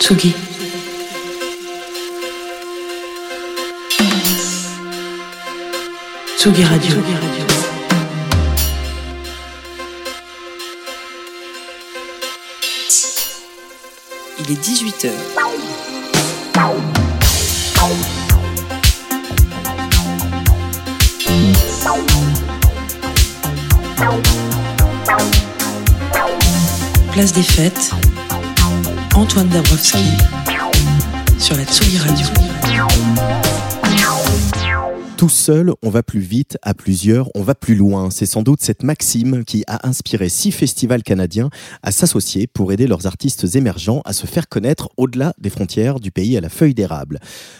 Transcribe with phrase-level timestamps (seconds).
[0.00, 0.34] Tsugi.
[6.38, 6.96] Tsugi Radio.
[14.38, 15.10] Il est 18h.
[27.12, 27.92] Place des fêtes.
[29.20, 29.98] Antoine Dabrowski
[31.38, 33.49] sur la Tsugi Radio.
[35.20, 38.08] Tout seul, on va plus vite, à plusieurs, on va plus loin.
[38.10, 41.50] C'est sans doute cette maxime qui a inspiré six festivals canadiens
[41.82, 46.10] à s'associer pour aider leurs artistes émergents à se faire connaître au-delà des frontières du
[46.10, 47.18] pays à la feuille d'érable.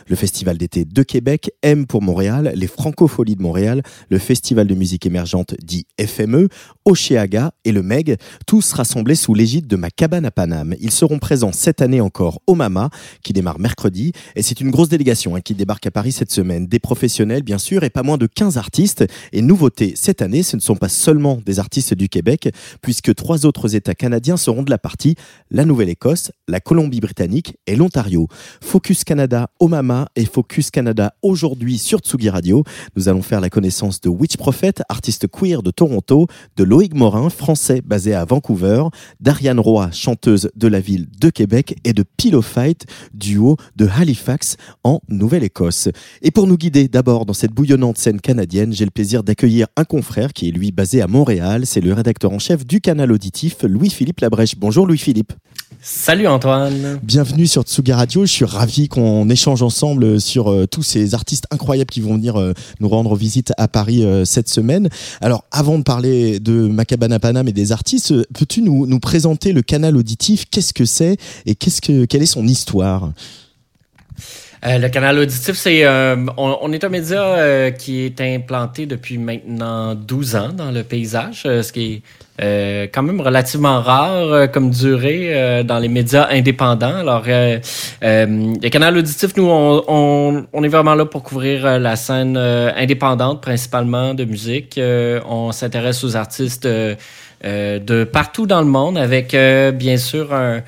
[0.09, 4.75] Le Festival d'été de Québec, M pour Montréal, les Francopholies de Montréal, le Festival de
[4.75, 6.49] musique émergente dit FME,
[6.87, 10.77] Oceaga et le MEG, tous rassemblés sous l'égide de ma cabane à Paname.
[10.81, 12.89] Ils seront présents cette année encore au Mama,
[13.23, 16.67] qui démarre mercredi, et c'est une grosse délégation hein, qui débarque à Paris cette semaine.
[16.67, 19.05] Des professionnels, bien sûr, et pas moins de 15 artistes.
[19.33, 22.49] Et nouveauté, cette année, ce ne sont pas seulement des artistes du Québec,
[22.81, 25.17] puisque trois autres États canadiens seront de la partie,
[25.51, 28.29] la Nouvelle-Écosse, la Colombie-Britannique et l'Ontario.
[28.63, 32.63] Focus Canada au Mama et Focus Canada aujourd'hui sur Tsugi Radio.
[32.95, 37.31] Nous allons faire la connaissance de Witch Prophet, artiste queer de Toronto, de Loïc Morin,
[37.31, 38.85] français basé à Vancouver,
[39.19, 44.57] d'Ariane Roy, chanteuse de la ville de Québec, et de Pillow Fight, duo de Halifax
[44.85, 45.89] en Nouvelle-Écosse.
[46.23, 49.85] Et pour nous guider d'abord dans cette bouillonnante scène canadienne, j'ai le plaisir d'accueillir un
[49.85, 51.63] confrère qui est lui basé à Montréal.
[51.65, 54.57] C'est le rédacteur en chef du canal auditif, Louis-Philippe Labrèche.
[54.59, 55.33] Bonjour Louis-Philippe.
[55.81, 57.01] Salut Antoine.
[57.03, 58.27] Bienvenue sur Tsuga Radio.
[58.27, 62.39] Je suis ravi qu'on échange ensemble sur euh, tous ces artistes incroyables qui vont venir
[62.39, 64.91] euh, nous rendre visite à Paris euh, cette semaine.
[65.23, 69.63] Alors, avant de parler de Macabana Panam et des artistes, peux-tu nous, nous présenter le
[69.63, 70.45] canal auditif?
[70.51, 73.13] Qu'est-ce que c'est et qu'est-ce que, quelle est son histoire?
[74.67, 79.17] Euh, le canal auditif, c'est euh, on, est un média euh, qui est implanté depuis
[79.17, 82.03] maintenant 12 ans dans le paysage, euh, ce qui
[82.39, 86.97] est quand même relativement rare comme durée dans les médias indépendants.
[86.97, 92.39] Alors, le canal auditif, nous, on, on, on est vraiment là pour couvrir la scène
[92.39, 94.81] indépendante, principalement de musique.
[95.29, 96.67] On s'intéresse aux artistes
[97.45, 100.63] euh, euh, de partout dans le monde, avec euh, bien sûr un,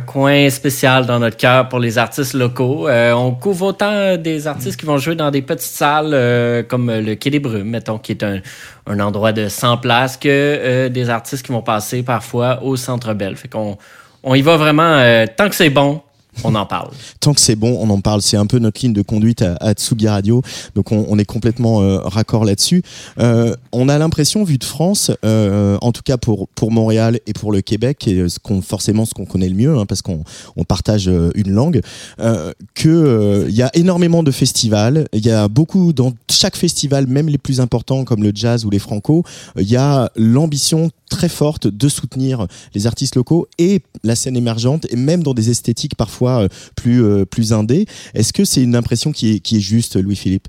[0.00, 2.88] coin spécial dans notre cœur pour les artistes locaux.
[2.88, 6.90] Euh, on couvre autant des artistes qui vont jouer dans des petites salles euh, comme
[6.90, 8.40] le Quai des Brumes, mettons, qui est un,
[8.86, 13.14] un endroit de 100 places, que euh, des artistes qui vont passer parfois au Centre
[13.14, 13.36] Bell.
[13.36, 13.76] Fait qu'on
[14.22, 16.02] on y va vraiment, euh, tant que c'est bon,
[16.44, 16.90] on en parle.
[17.20, 18.22] Tant que c'est bon, on en parle.
[18.22, 20.42] C'est un peu notre ligne de conduite à, à Tsugi Radio.
[20.74, 22.82] Donc on, est complètement euh, raccord là-dessus.
[23.18, 27.32] Euh, on a l'impression, vu de France, euh, en tout cas pour pour Montréal et
[27.32, 30.24] pour le Québec, et ce forcément ce qu'on connaît le mieux, hein, parce qu'on
[30.56, 31.80] on partage une langue,
[32.20, 35.06] euh, que euh, il y a énormément de festivals.
[35.12, 38.70] Il y a beaucoup dans chaque festival, même les plus importants comme le jazz ou
[38.70, 39.24] les franco,
[39.56, 44.86] il y a l'ambition très forte de soutenir les artistes locaux et la scène émergente
[44.90, 47.86] et même dans des esthétiques parfois euh, plus euh, plus indé.
[48.14, 50.48] Est-ce que c'est une impression qui est qui est juste, Louis-Philippe?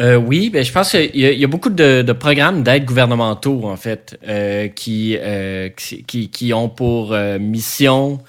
[0.00, 3.76] Euh, oui, ben, je pense qu'il y, y a beaucoup de, programmes d'aide gouvernementaux, en
[3.76, 4.18] fait,
[4.74, 5.18] qui,
[6.06, 8.20] qui, qui- ont pour mission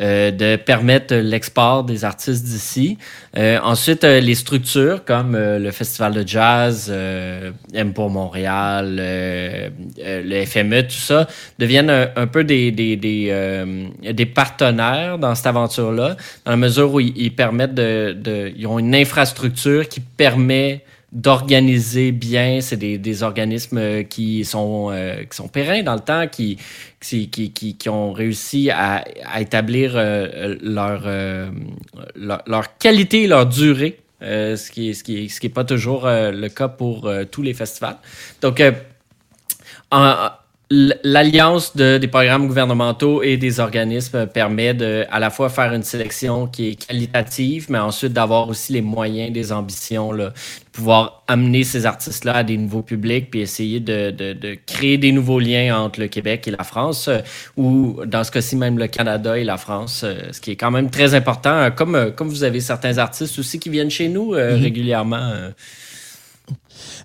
[0.00, 2.98] euh, de permettre l'export des artistes d'ici.
[3.36, 6.92] Euh, ensuite, euh, les structures comme euh, le Festival de jazz,
[7.74, 11.26] M pour Montréal, le FME, tout ça,
[11.58, 13.64] deviennent un, peu des, des, des,
[14.12, 18.52] des partenaires dans cette aventure-là, dans la mesure où ils, ils permettent de, de...
[18.56, 22.60] Ils ont une infrastructure qui permet d'organiser bien.
[22.60, 26.58] C'est des, des organismes euh, qui sont, euh, qui sont pérennes dans le temps, qui,
[27.00, 31.50] qui, qui, qui, ont réussi à, à établir euh, leur, euh,
[32.14, 35.64] leur, leur qualité, leur durée, euh, ce qui est, ce qui ce qui est pas
[35.64, 37.96] toujours euh, le cas pour tous les festivals.
[38.42, 38.62] Donc,
[39.90, 40.30] en-
[40.70, 45.82] l'alliance de, des programmes gouvernementaux et des organismes permet de à la fois faire une
[45.82, 50.32] sélection qui est qualitative, mais ensuite d'avoir aussi les moyens, des ambitions, là, de
[50.72, 55.10] pouvoir amener ces artistes-là à des nouveaux publics, puis essayer de, de, de, créer des
[55.10, 57.20] nouveaux liens entre le Québec et la France, euh,
[57.56, 60.70] ou dans ce cas-ci même le Canada et la France, euh, ce qui est quand
[60.70, 64.34] même très important, comme, euh, comme vous avez certains artistes aussi qui viennent chez nous
[64.34, 64.62] mm-hmm.
[64.62, 65.32] régulièrement.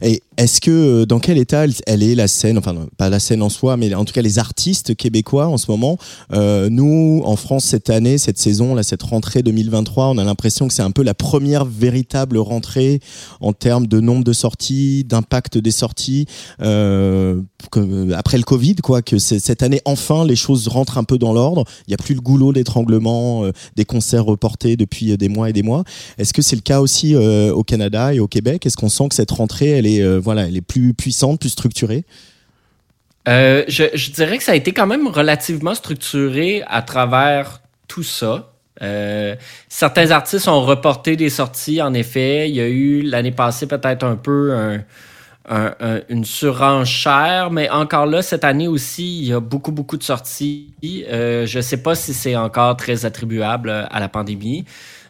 [0.02, 3.42] Et est-ce que euh, dans quel état elle, est la scène, enfin pas la scène
[3.42, 5.98] en soi, mais en tout cas les artistes québécois en ce moment
[6.34, 10.68] euh, Nous, en France cette année, cette saison, là, cette rentrée 2023, on a l'impression
[10.68, 13.00] que c'est un peu la première véritable rentrée
[13.42, 16.26] en termes de nombre de sorties, d'impact des sorties
[16.62, 17.42] euh,
[18.16, 19.02] après le Covid, quoi.
[19.02, 21.64] Que cette année enfin les choses rentrent un peu dans l'ordre.
[21.88, 23.44] Il n'y a plus le goulot d'étranglement,
[23.76, 25.84] des concerts reportés depuis des mois et des mois.
[26.18, 28.66] Est-ce que c'est le cas aussi au Canada et au Québec?
[28.66, 32.06] Est-ce qu'on sent que cette rentrée elle est voilà, elle est plus puissante, plus structurée?
[33.28, 38.52] Euh, je, dirais que ça a été quand même relativement structuré à travers tout ça.
[38.82, 39.36] Euh,
[39.70, 42.50] certains artistes ont reporté des sorties, en effet.
[42.50, 44.80] Il y a eu l'année passée peut-être un peu
[46.10, 50.74] une surenchère, mais encore là, cette année aussi, il y a beaucoup, beaucoup de sorties.
[51.10, 54.66] Euh, je ne sais pas si c'est encore très attribuable à la pandémie.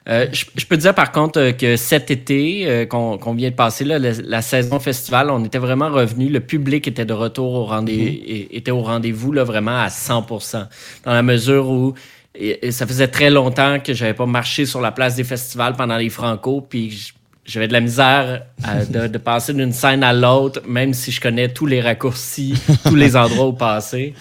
[0.09, 3.85] Euh, je, peux dire par contre euh, que cet été euh, qu'on vient de passer,
[3.85, 6.27] là, la, saison festival, on était vraiment revenu.
[6.27, 8.57] Le public était de retour au rendez mm-hmm.
[8.57, 10.67] était au rendez-vous vraiment à 100%
[11.05, 11.93] Dans la mesure où
[12.35, 15.97] et, ça faisait très longtemps que j'avais pas marché sur la place des festivals pendant
[15.97, 17.13] les Franco, puis
[17.45, 18.43] j'avais de la misère
[18.89, 22.95] de, de, passer d'une scène à l'autre, même si je connais tous les raccourcis, tous
[22.95, 24.13] les endroits où passer.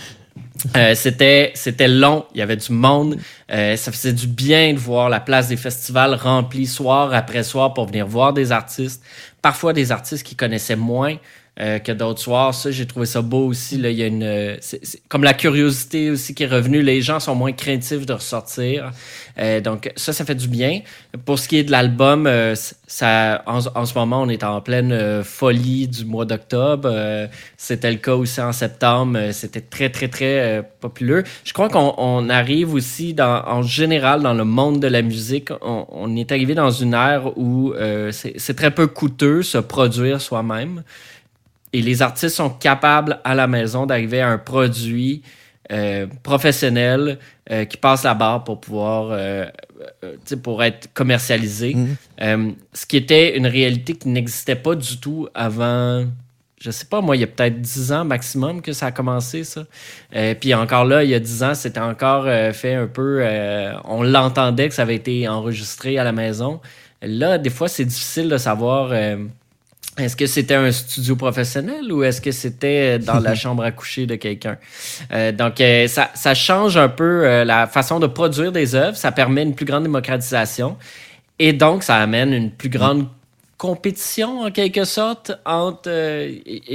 [0.76, 3.18] Euh, c'était long, il y avait du monde,
[3.50, 7.74] euh, ça faisait du bien de voir la place des festivals remplie soir après soir
[7.74, 9.02] pour venir voir des artistes,
[9.40, 11.16] parfois des artistes qui connaissaient moins,
[11.60, 12.54] euh, que d'autres soirs.
[12.54, 13.76] Ça, j'ai trouvé ça beau aussi.
[13.76, 13.90] Là.
[13.90, 14.56] Il y a une,
[15.10, 16.80] comme la curiosité aussi qui est revenue.
[16.80, 18.90] Les gens sont moins craintifs de ressortir.
[19.38, 20.80] Euh, donc, ça, ça fait du bien.
[21.26, 22.54] Pour ce qui est de l'album, euh,
[22.86, 26.90] ça, en, ce moment, on est en pleine folie du mois d'octobre.
[27.58, 29.18] C'était le cas aussi en septembre.
[29.32, 31.22] C'était très, très, très populaire.
[31.44, 35.84] Je crois qu'on arrive aussi, dans, en général, dans le monde de la musique, on,
[35.90, 37.74] on est arrivé dans une ère où
[38.10, 40.82] c'est très peu coûteux se produire soi-même
[41.72, 45.22] et les artistes sont capables à la maison d'arriver à un produit
[45.70, 47.18] euh, professionnel
[47.50, 49.46] euh, qui passe la barre pour pouvoir euh,
[50.42, 51.74] pour être commercialisé.
[51.74, 52.54] Mhm.
[52.72, 56.04] ce qui était une réalité qui n'existait pas du tout avant
[56.60, 59.42] je sais pas, moi, il y a peut-être 10 ans maximum que ça a commencé,
[59.42, 59.64] ça.
[60.38, 63.24] puis encore là, il y a 10 ans, c'était encore fait un peu.
[63.84, 66.60] on l'entendait que ça avait été enregistré à la maison.
[67.02, 68.92] Là, des fois, c'est difficile de savoir
[69.98, 74.06] est-ce que c'était un studio professionnel ou est-ce que c'était dans la chambre à coucher
[74.06, 74.56] de quelqu'un?
[75.12, 78.96] Euh, donc, euh, ça, ça, change un peu euh, la façon de produire des œuvres.
[78.96, 80.78] Ça permet une plus grande démocratisation.
[81.38, 83.06] Et donc, ça amène une plus grande
[83.58, 85.88] compétition, en quelque sorte, entre...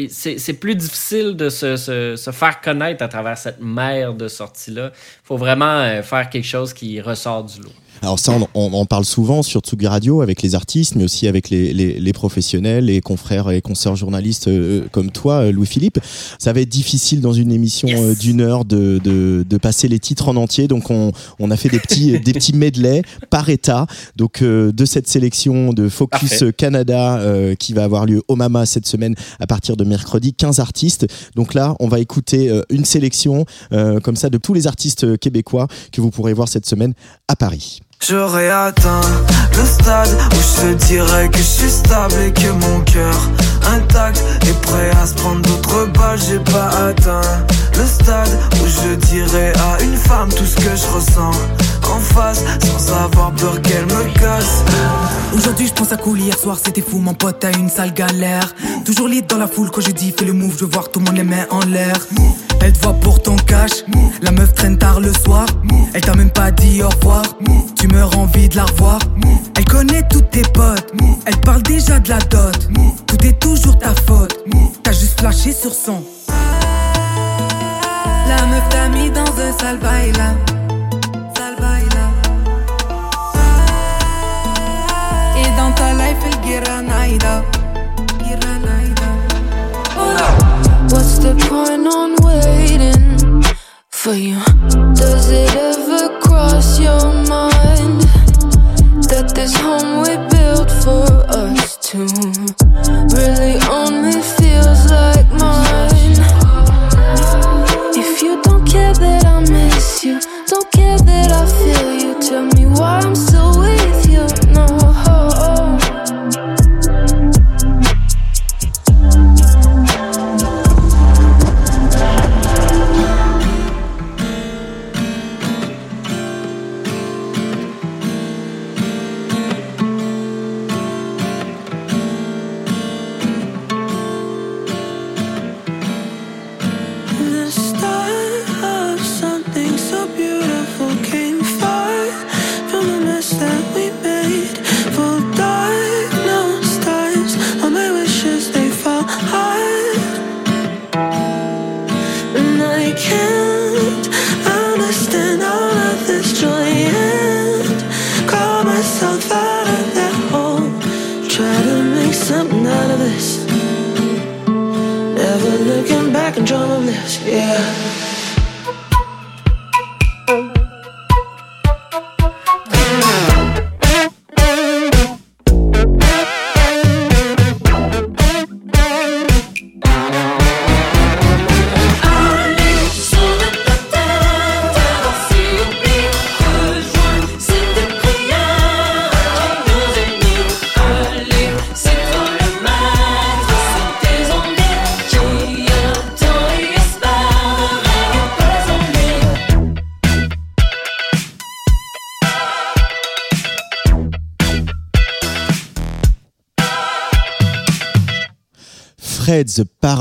[0.09, 4.91] c'est plus difficile de se, se, se, faire connaître à travers cette mer de sorties-là.
[4.93, 7.73] Il faut vraiment faire quelque chose qui ressort du lot.
[8.01, 11.49] Alors ça, on, on, parle souvent sur Tsugi Radio avec les artistes, mais aussi avec
[11.49, 15.99] les, les, les professionnels, les confrères et consoeurs journalistes euh, comme toi, euh, Louis-Philippe.
[16.39, 19.99] Ça va être difficile dans une émission euh, d'une heure de, de, de, passer les
[19.99, 22.53] titres en entier, donc on, on a fait des petits, des petits
[23.29, 23.88] par état.
[24.15, 27.21] Donc de cette sélection de Focus Canada
[27.59, 31.07] qui va avoir lieu au Mama cette semaine à partir de mercredi, 15 artistes.
[31.35, 36.01] Donc là, on va écouter une sélection comme ça de tous les artistes québécois que
[36.01, 36.93] vous pourrez voir cette semaine
[37.27, 37.81] à Paris.
[38.06, 39.01] J'aurais atteint
[39.58, 43.30] le stade où je te dirais que je suis stable et que mon cœur
[43.74, 46.20] intact est prêt à se prendre d'autres balles.
[46.27, 47.22] J'ai pas atteint
[47.75, 51.32] le stade où je dirais à une femme tout ce que je ressens
[51.92, 54.63] en face sans avoir peur qu'elle me casse.
[55.34, 58.54] Aujourd'hui je pense à cool, hier soir c'était fou, mon pote a une sale galère.
[58.86, 61.00] Toujours lit dans la foule quand je dis fais le move, je veux voir tout
[61.00, 61.96] le monde les mains en l'air.
[62.62, 63.84] Elle te voit pour ton cash,
[64.22, 65.46] la meuf traîne tard le soir.
[65.94, 67.24] Elle t'a même pas dit au revoir,
[67.88, 69.00] meurs envie de la revoir.
[69.56, 70.94] Elle connaît tous tes potes,
[71.25, 72.67] elle parle déjà de la dot.
[73.08, 74.38] Tout est toujours ta faute,
[74.84, 76.03] t'as juste flashé sur son.
[78.27, 80.34] La meuf t'a mis dans un sale bail là.
[85.38, 87.44] Et dans ta life, elle guiranaïda.
[90.89, 93.44] What's the point on waiting
[93.89, 94.39] for you?
[94.96, 97.56] Does it ever cross your mind?
[99.09, 102.05] That this home we built for us two
[103.15, 105.16] really only feels like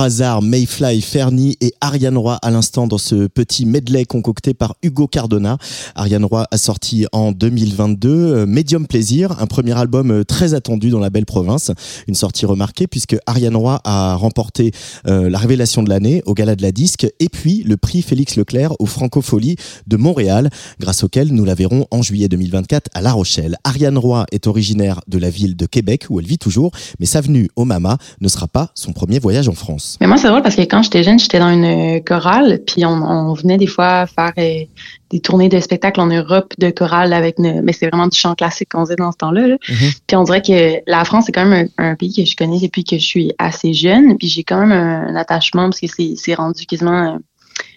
[0.09, 5.59] Mayfly, Fernie et Ariane Roy à l'instant dans ce petit medley concocté par Hugo Cardona.
[5.97, 10.91] Ariane Roy a sorti en 2022 euh, Medium Plaisir, un premier album euh, très attendu
[10.91, 11.73] dans la belle province.
[12.07, 14.71] Une sortie remarquée puisque Ariane Roy a remporté
[15.09, 18.37] euh, la révélation de l'année au Gala de la Disque et puis le prix Félix
[18.37, 19.57] Leclerc au Francofolie
[19.89, 23.57] de Montréal, grâce auquel nous la verrons en juillet 2024 à La Rochelle.
[23.65, 26.71] Ariane Roy est originaire de la ville de Québec où elle vit toujours,
[27.01, 29.96] mais sa venue au Mama ne sera pas son premier voyage en France.
[30.01, 33.33] Mais moi, c'est drôle parce que quand j'étais jeune, j'étais dans une chorale, puis on,
[33.33, 34.65] venait des fois faire euh,
[35.11, 38.71] des tournées de spectacles en Europe de chorale avec mais c'est vraiment du chant classique
[38.71, 39.47] qu'on faisait dans ce temps-là.
[39.47, 39.99] Mm-hmm.
[40.07, 42.85] Puis on dirait que la France, c'est quand même un, pays que je connais depuis
[42.85, 45.87] que je suis assez jeune, puis j'ai quand même un, attachement parce que
[46.17, 47.19] c'est rendu quasiment euh,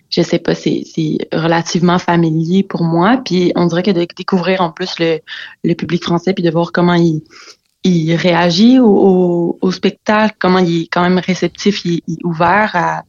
[0.09, 0.83] je sais pas, c'est
[1.31, 3.21] relativement familier pour moi.
[3.23, 5.19] Puis on dirait que de découvrir en plus le,
[5.63, 7.21] le public français puis de voir comment il,
[7.83, 13.03] il réagit au, au, spectacle, comment il est quand même réceptif, il, est ouvert à,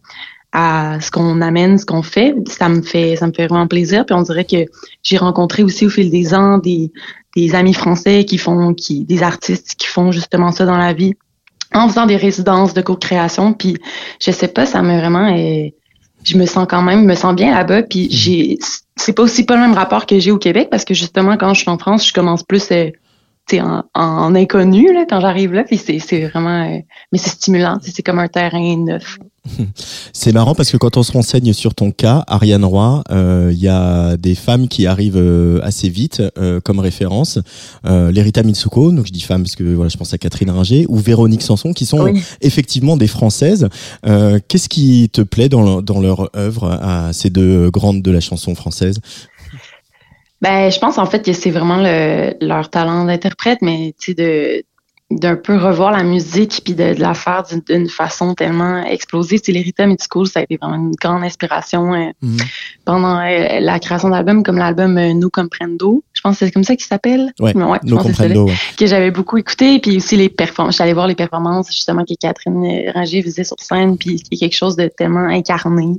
[0.53, 2.35] à ce qu'on amène, ce qu'on fait.
[2.49, 4.07] Ça me fait, ça me fait vraiment plaisir.
[4.07, 4.65] Puis on dirait que
[5.03, 6.93] j'ai rencontré aussi au fil des ans des,
[7.37, 11.15] des amis français qui font, qui, des artistes qui font justement ça dans la vie
[11.73, 13.53] en faisant des résidences de co-création.
[13.53, 13.77] Puis
[14.21, 15.69] je sais pas, ça me vraiment, euh,
[16.25, 17.85] je me sens quand même, je me sens bien là-bas.
[17.85, 18.59] Puis j'ai,
[18.97, 21.55] c'est pas aussi pas le même rapport que j'ai au Québec parce que justement quand
[21.55, 22.71] je suis en France, je commence plus
[23.53, 25.65] euh, en, en, inconnu là, quand j'arrive là.
[25.65, 26.79] Puis c'est vraiment, euh,
[27.13, 27.79] mais c'est stimulant.
[27.83, 29.19] C'est comme un terrain neuf.
[30.13, 33.53] C'est marrant parce que quand on se renseigne sur ton cas, Ariane Roy, il euh,
[33.53, 36.23] y a des femmes qui arrivent euh, assez vite
[36.65, 37.39] comme référence.
[37.87, 40.87] Euh, Lerita Mitsuko, donc je dis femme parce que voilà, je pense à Catherine Ringer,
[40.89, 43.69] ou Véronique Sanson, qui sont effectivement des françaises.
[44.03, 48.55] Qu'est-ce qui te plaît dans, dans leur œuvre à ces deux grandes de la chanson
[48.55, 49.01] française?
[50.41, 54.15] Ben, je pense en fait que c'est vraiment le, leur talent d'interprète, mais tu sais
[54.15, 54.65] de
[55.11, 59.41] d'un peu revoir la musique puis de, la faire d'une façon tellement explosive.
[59.43, 62.39] C'est les Rhythm School, ça a été vraiment une grande inspiration euh, mhm.
[62.85, 66.05] pendant euh, la création d'albums, comme l'album euh, No Comprendo.
[66.13, 67.33] Je pense que c'est comme ça qu'il s'appelle.
[67.41, 68.49] Ouais, ouais No Comprendo.
[68.79, 69.81] Que j'avais beaucoup écouté.
[69.81, 70.77] Puis aussi les performances.
[70.77, 73.99] J'allais voir les performances justement que Catherine Ranger faisait sur scène.
[73.99, 75.97] Puis qui est quelque chose de tellement incarné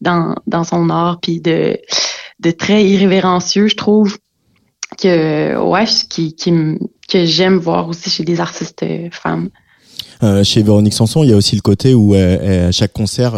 [0.00, 1.18] dans, dans son art.
[1.20, 1.78] Puis de
[2.40, 4.16] de très irrévérencieux, je trouve
[5.00, 6.52] que ouais, qui, qui
[7.08, 9.48] que j'aime voir aussi chez des artistes euh, femmes.
[10.22, 13.34] Euh, chez Véronique Sanson, il y a aussi le côté où euh, à chaque concert,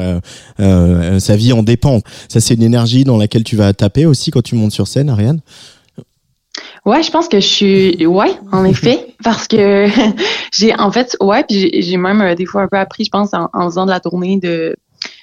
[0.60, 2.00] euh, sa vie en dépend.
[2.28, 5.10] Ça, c'est une énergie dans laquelle tu vas taper aussi quand tu montes sur scène,
[5.10, 5.40] Ariane?
[6.86, 9.88] Ouais, je pense que je suis, ouais, en effet, parce que
[10.52, 13.50] j'ai, en fait, ouais, puis j'ai même des fois un peu appris, je pense, en,
[13.52, 14.76] en faisant de la tournée de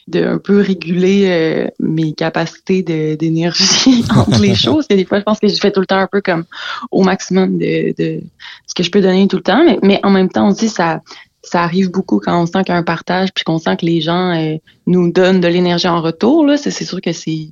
[0.08, 4.86] de un peu réguler euh, mes capacités d'énergie entre les choses.
[4.90, 6.46] Et des fois, je pense que je fais tout le temps un peu comme
[6.92, 8.22] au maximum de, de
[8.68, 9.64] ce que je peux donner tout le temps.
[9.66, 11.02] Mais, mais en même temps aussi, ça,
[11.44, 13.86] ça arrive beaucoup quand on sent qu'il y a un partage, puis qu'on sent que
[13.86, 16.46] les gens euh, nous donnent de l'énergie en retour.
[16.46, 17.50] Là, c'est sûr que c'est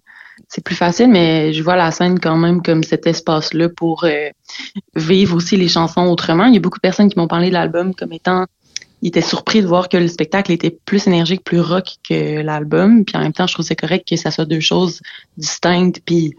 [0.49, 4.29] c'est plus facile, mais je vois la scène quand même comme cet espace-là pour euh,
[4.95, 6.45] vivre aussi les chansons autrement.
[6.45, 8.45] Il y a beaucoup de personnes qui m'ont parlé de l'album comme étant
[9.01, 13.05] il était surpris de voir que le spectacle était plus énergique, plus rock que l'album.
[13.05, 15.01] Puis en même temps, je trouve c'est correct que ça soit deux choses
[15.37, 16.35] distinctes, puis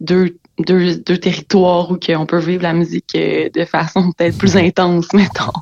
[0.00, 4.56] deux, deux, deux territoires où on peut vivre la musique euh, de façon peut-être plus
[4.56, 5.52] intense, mettons.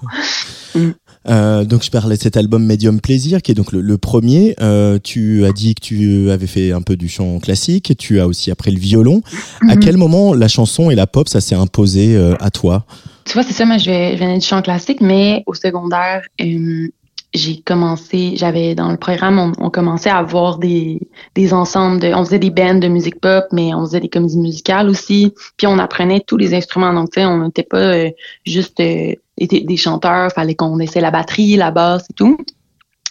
[1.28, 4.54] Euh, donc je parlais de cet album Medium Plaisir qui est donc le, premier.
[4.61, 8.26] Euh, tu as dit que tu avais fait un peu du chant classique, tu as
[8.26, 9.23] aussi appris le violon.
[9.62, 9.78] À mm-hmm.
[9.78, 12.85] quel moment la chanson et la pop ça s'est imposé à toi?
[13.25, 16.88] Tu vois, c'est ça, moi, je, venais du chant classique, mais au secondaire, euh,
[17.33, 21.00] j'ai commencé, j'avais dans le programme, on, commençait à avoir des,
[21.35, 24.38] des ensembles, de, on faisait des bands de musique pop, mais on faisait des comédies
[24.38, 28.11] musicales aussi, puis on apprenait tous les instruments, donc tu sais, on n'était pas euh,
[28.45, 32.38] juste euh, des, des, chanteurs, fallait qu'on essaie la batterie, la basse et tout.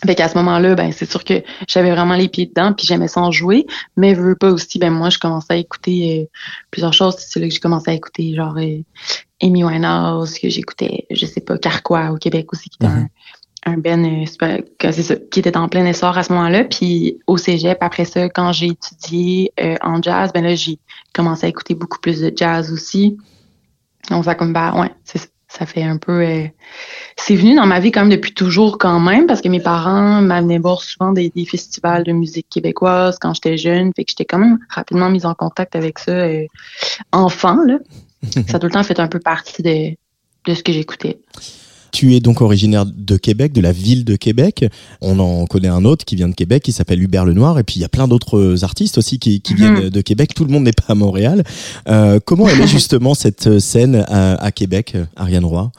[0.05, 3.07] Fait qu'à ce moment-là, ben c'est sûr que j'avais vraiment les pieds dedans, puis j'aimais
[3.07, 3.65] ça en jouer.
[3.95, 6.29] Mais veux pas aussi, ben moi je commençais à écouter
[6.71, 7.15] plusieurs choses.
[7.19, 8.57] C'est là que j'ai commencé à écouter genre
[9.41, 13.07] Amy Winehouse, que j'écoutais, je sais pas, Carquois au Québec aussi, qui est un,
[13.65, 16.65] un ben qui était en plein essor à ce moment-là.
[16.65, 20.79] Puis au cégep, après ça, quand j'ai étudié en jazz, ben là, j'ai
[21.13, 23.17] commencé à écouter beaucoup plus de jazz aussi.
[24.09, 25.19] Donc, ça comme, bah, ouais, ça
[25.65, 26.25] fait un peu.
[27.15, 30.21] c'est venu dans ma vie quand même depuis toujours quand même parce que mes parents
[30.21, 34.39] m'amenaient voir souvent des, festivals de musique québécoise quand j'étais jeune, fait que j'étais quand
[34.39, 36.25] même rapidement mise en contact avec ça
[37.11, 37.79] enfant là.
[38.47, 39.95] ça a tout le temps fait un peu partie de,
[40.45, 41.19] de ce que j'écoutais.
[41.93, 44.65] Tu es donc originaire de Québec, de la ville de Québec.
[44.99, 47.59] On en connaît un autre qui vient de Québec, qui s'appelle Hubert Lenoir.
[47.59, 49.89] Et puis il y a plein d'autres artistes aussi qui, qui viennent mhm.
[49.91, 50.33] de Québec.
[50.33, 51.43] Tout le monde n'est pas à Montréal.
[51.87, 55.71] Euh, comment elle est justement cette scène à, à Québec, Ariane Roy?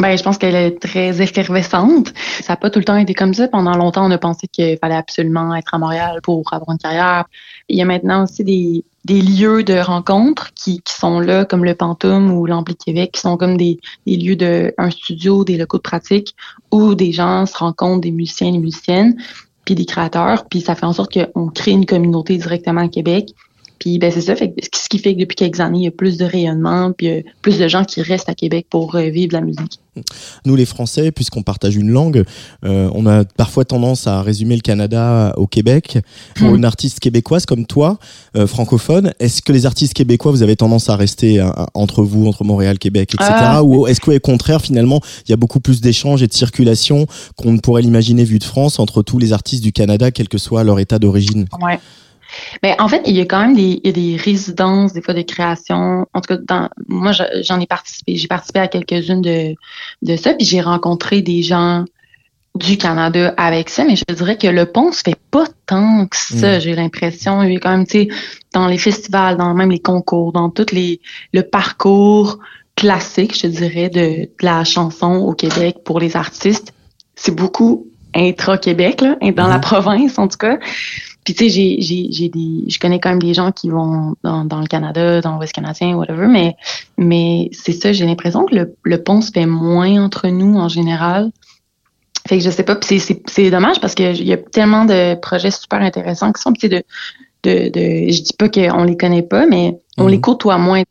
[0.00, 2.12] Ben, je pense qu'elle est très effervescente.
[2.40, 3.48] Ça n'a pas tout le temps été comme ça.
[3.48, 7.24] Pendant longtemps, on a pensé qu'il fallait absolument être à Montréal pour avoir une carrière.
[7.68, 11.64] Il y a maintenant aussi des, des lieux de rencontre qui, qui sont là, comme
[11.64, 15.56] le Pantoum ou l'Ampli Québec, qui sont comme des, des lieux de un studio, des
[15.56, 16.34] locaux de pratique
[16.70, 19.16] où des gens se rencontrent, des musiciens et des musiciennes,
[19.64, 23.34] puis des créateurs, puis ça fait en sorte qu'on crée une communauté directement à Québec.
[23.78, 25.92] Puis ben c'est ça, fait, ce qui fait que depuis quelques années, il y a
[25.92, 29.32] plus de rayonnement, puis euh, plus de gens qui restent à Québec pour euh, vivre
[29.32, 29.80] la musique.
[30.44, 32.22] Nous les Français, puisqu'on partage une langue,
[32.64, 35.98] euh, on a parfois tendance à résumer le Canada au Québec.
[36.36, 36.56] Pour hmm.
[36.56, 37.98] une artiste québécoise comme toi,
[38.46, 42.78] francophone, est-ce que les artistes québécois, vous avez tendance à rester entre vous, entre Montréal,
[42.78, 43.28] Québec, etc.
[43.32, 43.64] Ah.
[43.64, 47.52] Ou est-ce qu'au contraire, finalement, il y a beaucoup plus d'échanges et de circulation qu'on
[47.52, 50.62] ne pourrait l'imaginer vu de France entre tous les artistes du Canada, quel que soit
[50.62, 51.46] leur état d'origine?
[51.60, 51.80] Ouais.
[52.62, 56.06] Mais en fait, il y a quand même des, des résidences, des fois de création.
[56.12, 58.16] En tout cas, dans, moi, j'en ai participé.
[58.16, 59.54] J'ai participé à quelques-unes de,
[60.02, 61.84] de ça, puis j'ai rencontré des gens
[62.54, 66.16] du Canada avec ça, mais je dirais que le pont se fait pas tant que
[66.16, 66.60] ça, mm.
[66.60, 67.42] j'ai l'impression.
[67.42, 68.08] Il y a quand même, tu sais,
[68.52, 71.00] dans les festivals, dans même les concours, dans tout les,
[71.32, 72.38] le parcours
[72.74, 76.72] classique, je dirais, de, de la chanson au Québec pour les artistes,
[77.14, 79.60] c'est beaucoup intra-Québec, là, dans la mm-hmm.
[79.60, 80.58] province en tout cas.
[81.28, 84.16] Puis tu sais, j'ai, j'ai, j'ai des, je connais quand même des gens qui vont
[84.22, 86.56] dans, dans le Canada, dans l'Ouest canadien, whatever, mais,
[86.96, 90.70] mais c'est ça, j'ai l'impression que le, le pont se fait moins entre nous en
[90.70, 91.30] général.
[92.26, 95.16] Fait que je sais pas, c'est, c'est, c'est dommage parce qu'il y a tellement de
[95.16, 96.82] projets super intéressants qui sont, tu sais, de,
[97.42, 100.10] de, de, je dis pas qu'on les connaît pas, mais on mhm.
[100.10, 100.82] les côtoie moins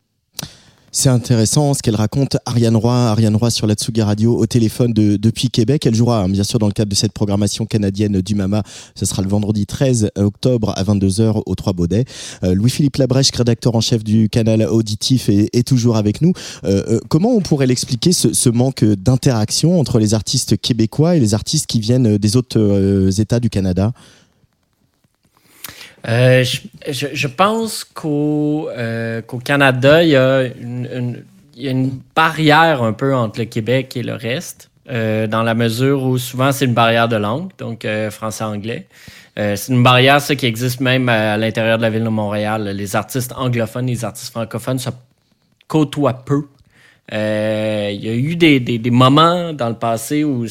[0.92, 4.94] c'est intéressant ce qu'elle raconte, Ariane Roy, Ariane Roy sur la Tsugi Radio au téléphone
[4.94, 5.86] de, depuis Québec.
[5.86, 8.64] Elle jouera hein, bien sûr dans le cadre de cette programmation canadienne du Mama.
[8.96, 12.06] Ce sera le vendredi 13 octobre à 22h au Trois Baudets.
[12.44, 16.32] Euh, Louis-Philippe Labrèche, rédacteur en chef du canal auditif, est, toujours avec nous.
[16.64, 21.34] Euh, euh, comment on pourrait l'expliquer ce, manque d'interaction entre les artistes québécois et les
[21.34, 23.92] artistes qui viennent des autres États du Canada?
[26.08, 26.44] Euh,
[26.88, 33.98] je, pense euh, qu'au Canada, il y, a une, barrière un peu entre le Québec
[33.98, 37.86] et le reste, euh, dans la mesure où souvent c'est une barrière de langue, donc
[38.10, 38.88] français-anglais.
[39.36, 42.70] c'est une barrière, ça, qui existe même à, l'intérieur de la ville de Montréal.
[42.70, 44.90] Les artistes anglophones les artistes francophones se
[45.68, 46.44] côtoient peu.
[47.14, 50.46] Euh, il y a eu des, des, des, moments dans le passé où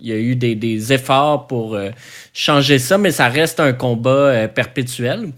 [0.00, 1.90] il y a eu des, des efforts pour euh,
[2.32, 5.30] changer ça, mais ça reste un combat euh, perpétuel.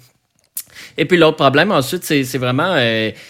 [0.96, 2.76] Et puis l'autre problème ensuite, c'est vraiment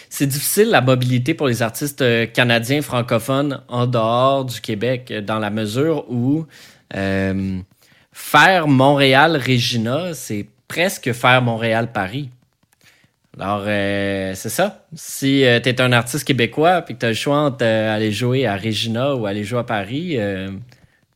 [0.09, 5.49] c'est difficile la mobilité pour les artistes canadiens francophones en dehors du Québec, dans la
[5.51, 6.45] mesure où
[8.11, 12.29] faire Montréal-Regina, c'est presque faire Montréal-Paris.
[13.39, 14.85] Alors, euh, c'est ça.
[14.95, 17.93] Si euh, tu es un artiste québécois et que tu as le choix entre euh,
[17.93, 20.17] aller jouer à Regina ou aller jouer à Paris,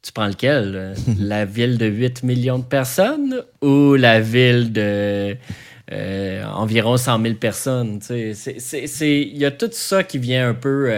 [0.02, 0.96] tu prends lequel?
[1.20, 5.38] la ville de 8 millions de personnes ou la ville de
[6.54, 8.00] environ 100 000 personnes?
[8.10, 10.92] Il y a tout ça qui vient un peu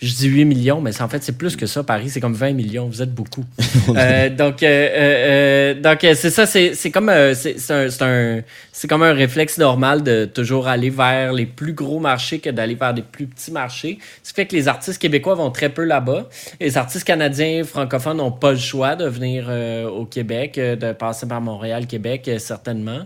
[0.00, 1.82] je dis 8 millions, mais en fait, c'est plus que ça.
[1.82, 2.86] Paris, c'est comme 20 millions.
[2.86, 3.44] Vous êtes beaucoup.
[3.88, 6.46] euh, donc, euh, euh, euh donc c'est ça.
[6.46, 8.42] C'est comme, c'est un, un,
[8.88, 12.94] comme un réflexe normal de toujours aller vers les plus gros marchés que d'aller vers
[12.94, 13.98] des plus petits marchés.
[14.22, 16.28] Ce qui fait que les artistes québécois vont très peu là-bas.
[16.60, 19.50] Les artistes canadiens francophones n'ont pas le choix de venir
[19.92, 23.00] au Québec, de passer par Montréal, Québec, certainement.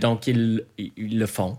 [0.00, 1.58] donc, ils, ils, le font.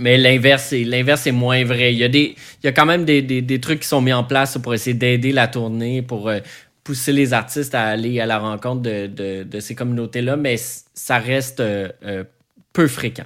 [0.00, 1.92] Mais l'inverse est, l'inverse est moins vrai.
[1.92, 4.12] Il y a, des, il y a quand même des, des, trucs qui sont mis
[4.12, 6.38] en place pour essayer d'aider la tournée, pour euh,
[6.84, 11.18] pousser les artistes à aller à la rencontre de, de, de ces communautés-là, mais ça
[11.18, 12.24] reste euh, euh,
[12.72, 13.24] peu fréquent.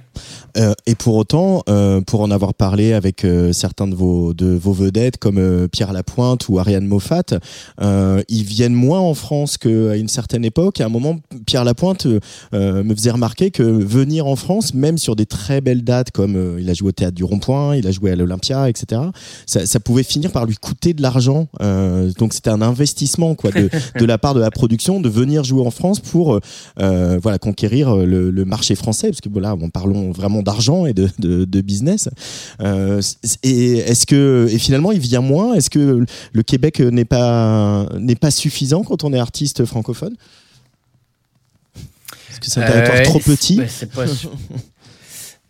[0.57, 4.47] Euh, et pour autant, euh, pour en avoir parlé avec euh, certains de vos, de
[4.47, 7.23] vos vedettes comme euh, Pierre Lapointe ou Ariane Moffat,
[7.81, 10.81] euh, ils viennent moins en France qu'à une certaine époque.
[10.81, 12.07] À un moment, Pierre Lapointe
[12.53, 16.35] euh, me faisait remarquer que venir en France, même sur des très belles dates comme
[16.35, 19.01] euh, il a joué au théâtre du Rond-Point, il a joué à l'Olympia, etc.,
[19.45, 21.47] ça, ça pouvait finir par lui coûter de l'argent.
[21.61, 25.43] Euh, donc c'était un investissement quoi de, de la part de la production de venir
[25.43, 26.39] jouer en France pour
[26.79, 30.93] euh, voilà conquérir le, le marché français parce que voilà, bon, parlons vraiment d'argent et
[30.93, 32.09] de, de, de business.
[32.61, 33.01] Euh,
[33.43, 35.53] et est-ce que et finalement il vient moins?
[35.53, 40.15] Est-ce que le Québec n'est pas n'est pas suffisant quand on est artiste francophone?
[42.29, 43.59] Est-ce que c'est un territoire Euh, trop petit
[43.95, 44.05] pas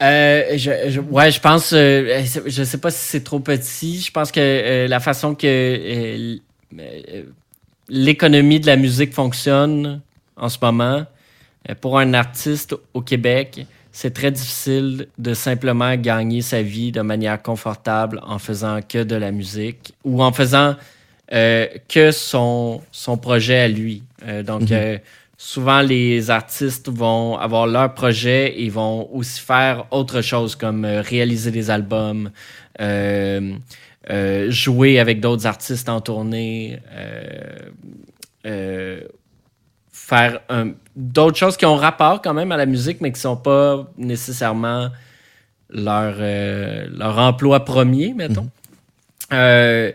[0.04, 4.00] Euh, je, je- ouais, je pense, euh, je sais pas si c'est trop petit.
[4.02, 6.38] Je pense que euh, la façon que euh,
[6.80, 7.24] euh,
[7.90, 10.02] l'économie de la musique fonctionne
[10.36, 11.04] en ce moment,
[11.68, 13.66] euh, pour un artiste au Québec,
[14.00, 19.16] c'est très difficile de simplement gagner sa vie de manière confortable en faisant que de
[19.16, 20.76] la musique ou en faisant
[21.34, 24.04] euh, que son, son projet à lui.
[24.28, 24.68] Euh, donc, Mhm.
[24.72, 24.98] euh,
[25.36, 31.50] souvent, les artistes vont avoir leur projet et vont aussi faire autre chose comme réaliser
[31.50, 32.30] des albums,
[34.50, 36.78] jouer avec d'autres artistes en tournée,
[39.98, 40.40] faire
[40.96, 44.90] d'autres choses qui ont rapport quand même à la musique, mais qui sont pas nécessairement
[45.70, 48.48] leur, euh, leur emploi premier, mettons.
[49.34, 49.92] Euh,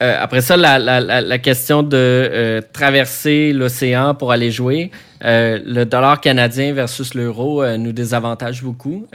[0.00, 5.84] euh, après ça, la, la, la, la question de traverser l'océan pour aller jouer, le
[5.84, 9.08] dollar canadien versus l'euro nous désavantage beaucoup.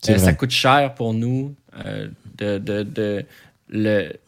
[0.00, 1.54] Ça coûte cher pour nous
[2.36, 3.24] de, de, de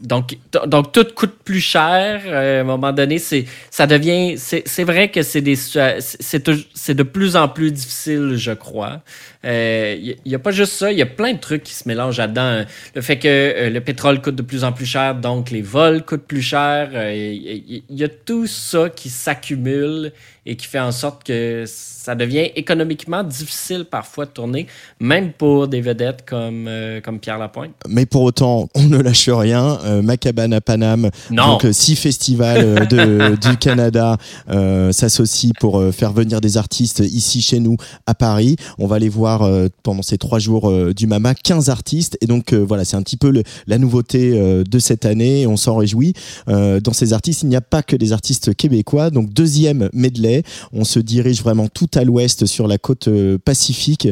[0.00, 4.84] donc donc tout coûte plus cher euh, à un moment donné c'est ça devient c'est
[4.84, 9.02] vrai que c'est des c'est de plus en plus difficile je crois
[9.44, 12.18] il y, a pas juste ça il y a plein de trucs qui se mélangent
[12.18, 15.62] là-dedans le fait que euh, le pétrole coûte de plus en plus cher donc les
[15.62, 20.12] vols coûtent plus cher il y, a tout ça qui s'accumule
[20.46, 24.68] et qui fait en sorte que ça devient économiquement difficile parfois de tourner
[25.00, 29.28] même pour des vedettes comme euh, comme Pierre Lapointe Mais pour autant, on ne lâche
[29.28, 29.78] rien.
[29.84, 31.48] Euh, Macabane à Paname, Non.
[31.48, 34.16] donc euh, six festivals euh, de, du Canada
[34.48, 38.56] euh, s'associent pour euh, faire venir des artistes ici chez nous à Paris.
[38.78, 42.26] On va aller voir euh, pendant ces trois jours euh, du Mama 15 artistes et
[42.26, 44.16] donc euh, voilà, c'est un petit peu la nouveauté
[44.64, 45.46] de cette année.
[45.46, 46.14] On s'en réjouit.
[46.46, 49.10] Dans ces artistes, il n'y a pas que des artistes québécois.
[49.10, 53.08] Donc deuxième medley, on se dirige vraiment tout à l'ouest sur la côte
[53.44, 54.08] pacifique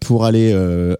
[0.00, 0.52] pour aller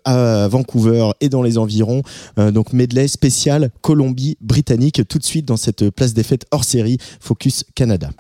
[0.04, 2.02] à Vancouver et dans les environs.
[2.36, 7.64] Donc medley spécial Colombie-Britannique tout de suite dans cette place des fêtes hors série Focus
[7.74, 8.10] Canada.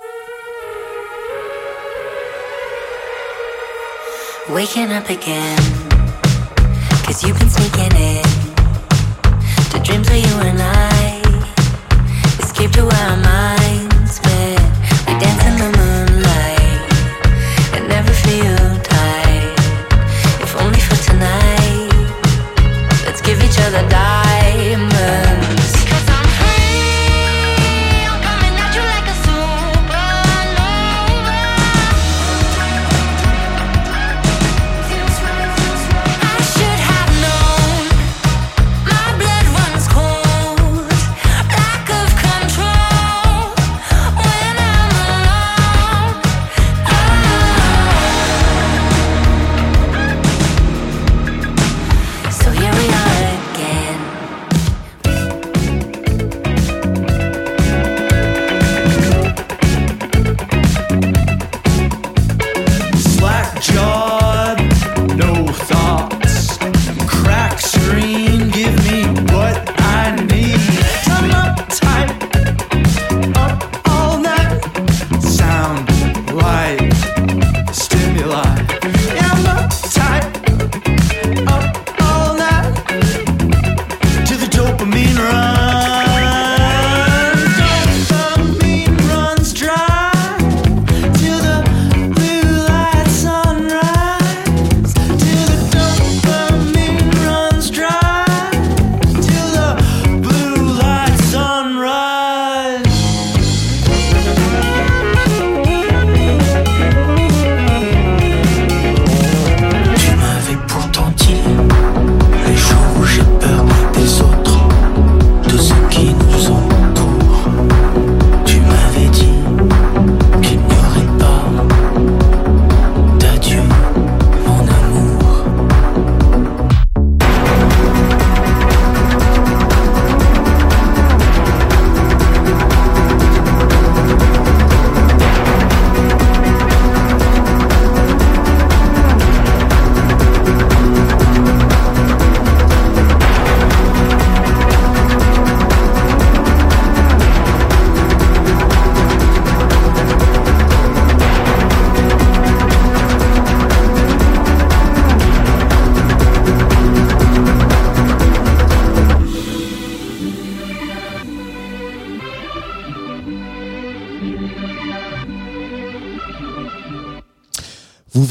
[4.50, 5.56] Waking up again.
[7.06, 8.22] Cause you've been sneaking in
[9.70, 10.63] to dreams where you and I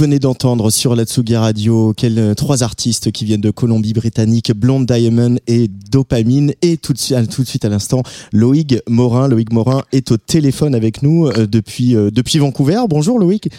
[0.04, 4.86] venez d'entendre sur la Tsugi Radio quels, euh, trois artistes qui viennent de Colombie-Britannique, Blonde
[4.86, 6.52] Diamond et Dopamine.
[6.62, 9.30] Et tout de suite, tout de suite à l'instant, Loïc Morin.
[9.30, 12.82] Loïc Morin est au téléphone avec nous euh, depuis, euh, depuis Vancouver.
[12.90, 13.50] Bonjour Loïc.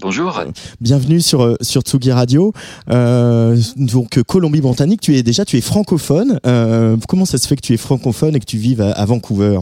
[0.00, 0.42] Bonjour.
[0.80, 2.54] Bienvenue sur sur Tsugi Radio.
[2.88, 6.40] Euh, donc Colombie-Britannique, tu es déjà tu es francophone.
[6.46, 9.04] Euh, comment ça se fait que tu es francophone et que tu vives à, à
[9.04, 9.58] Vancouver?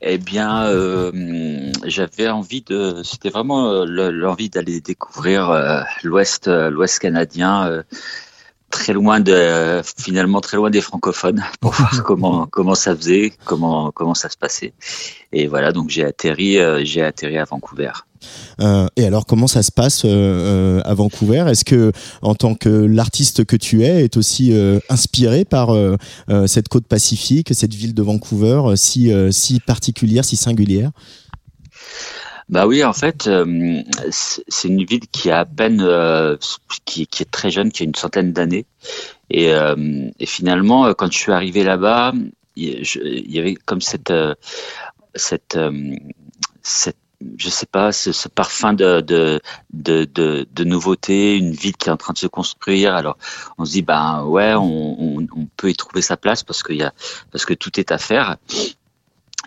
[0.00, 6.46] Eh bien, euh, j'avais envie de, c'était vraiment euh, le- l'envie d'aller découvrir euh, l'Ouest,
[6.46, 7.82] euh, l'Ouest canadien, euh,
[8.70, 13.90] très loin de, finalement très loin des francophones, pour voir comment comment ça faisait, comment
[13.92, 14.72] comment ça se passait.
[15.32, 17.92] Et voilà, donc j'ai atterri, j'ai atterri à Vancouver.
[18.60, 21.44] Euh, et alors, comment ça se passe euh, euh, à Vancouver?
[21.48, 24.52] Est-ce que, en tant que l'artiste que tu es, est aussi
[24.88, 25.70] inspiré par
[26.46, 30.90] cette côte pacifique, cette ville de Vancouver, si si particulière, si singulière?
[32.48, 33.28] Bah oui, en fait,
[34.08, 35.86] c'est une ville qui a à peine,
[36.84, 38.66] qui, est très jeune, qui a une centaine d'années.
[39.30, 42.12] Et, et finalement, quand je suis arrivé là-bas,
[42.56, 44.12] il y avait comme cette,
[45.14, 45.58] cette,
[46.62, 46.96] cette
[47.36, 49.40] je sais pas, ce, ce parfum de, de,
[49.72, 52.94] de, de, de nouveauté, une ville qui est en train de se construire.
[52.94, 53.16] Alors,
[53.58, 56.82] on se dit, ben ouais, on, on, peut y trouver sa place parce qu'il y
[56.82, 56.92] a,
[57.32, 58.36] parce que tout est à faire.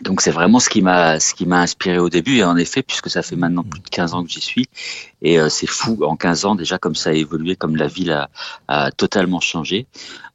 [0.01, 2.81] Donc c'est vraiment ce qui m'a ce qui m'a inspiré au début et en effet
[2.81, 4.67] puisque ça fait maintenant plus de 15 ans que j'y suis
[5.21, 8.11] et euh, c'est fou en 15 ans déjà comme ça a évolué comme la ville
[8.11, 8.29] a,
[8.67, 9.85] a totalement changé.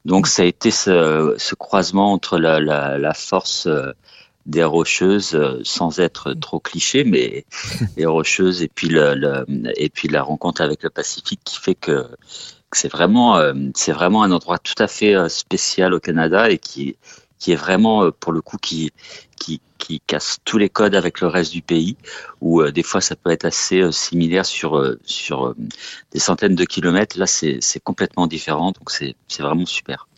[0.05, 3.92] Donc ça a été ce, ce croisement entre la, la, la force euh,
[4.47, 7.45] des rocheuses euh, sans être trop cliché mais
[7.97, 9.45] les rocheuses et puis le, le-
[9.77, 12.07] et puis la rencontre avec le Pacifique qui fait que
[12.71, 16.51] que c'est vraiment euh, c'est vraiment un endroit tout à fait euh, spécial au Canada
[16.51, 16.97] et qui
[17.39, 18.93] qui est vraiment pour le coup qui
[19.37, 21.97] qui qui casse tous les codes avec le reste du pays
[22.41, 25.55] où euh, des fois ça peut être assez euh, similaire sur euh, sur
[26.13, 27.19] des centaines de kilomètres.
[27.19, 30.09] Là c'est c'est complètement différent donc c'est c'est vraiment super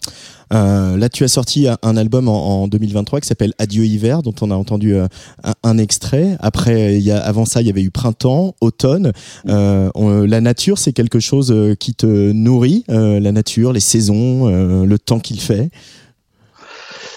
[0.52, 4.34] Euh, là, tu as sorti un- album en, en 2023 qui s'appelle Adieu hiver, dont
[4.40, 5.06] on a entendu euh,
[5.44, 6.36] un, un extrait.
[6.40, 9.12] Après, il y a, avant ça, il y avait eu printemps, automne.
[9.48, 12.84] Euh, on- la nature, c'est quelque chose qui te nourrit.
[12.88, 14.46] la nature, les saisons,
[14.84, 15.70] le temps qu'il fait?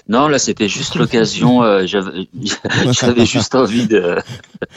[0.09, 1.63] Non, là, c'était juste l'occasion.
[1.63, 1.85] euh,
[2.91, 4.17] J'avais juste envie de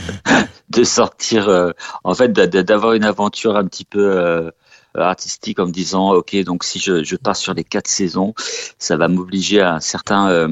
[0.70, 1.70] de sortir, euh,
[2.04, 4.50] en fait, d'avoir une aventure un petit peu
[4.96, 8.34] artistique en me disant, ok, donc si je, je pars sur les quatre saisons,
[8.78, 10.46] ça va m'obliger à un certain, euh,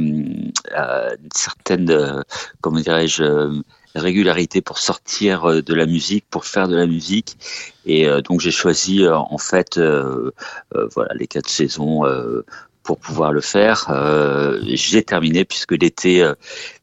[0.74, 2.22] à une certaine, euh,
[2.60, 3.22] comment dirais-je.
[3.22, 3.62] euh,
[3.94, 7.36] régularité pour sortir euh, de la musique, pour faire de la musique.
[7.84, 10.30] Et euh, donc j'ai choisi euh, en fait euh,
[10.74, 12.42] euh, voilà les quatre saisons euh,
[12.82, 13.86] pour pouvoir le faire.
[13.90, 16.34] Euh, j'ai terminé puisque l'été euh,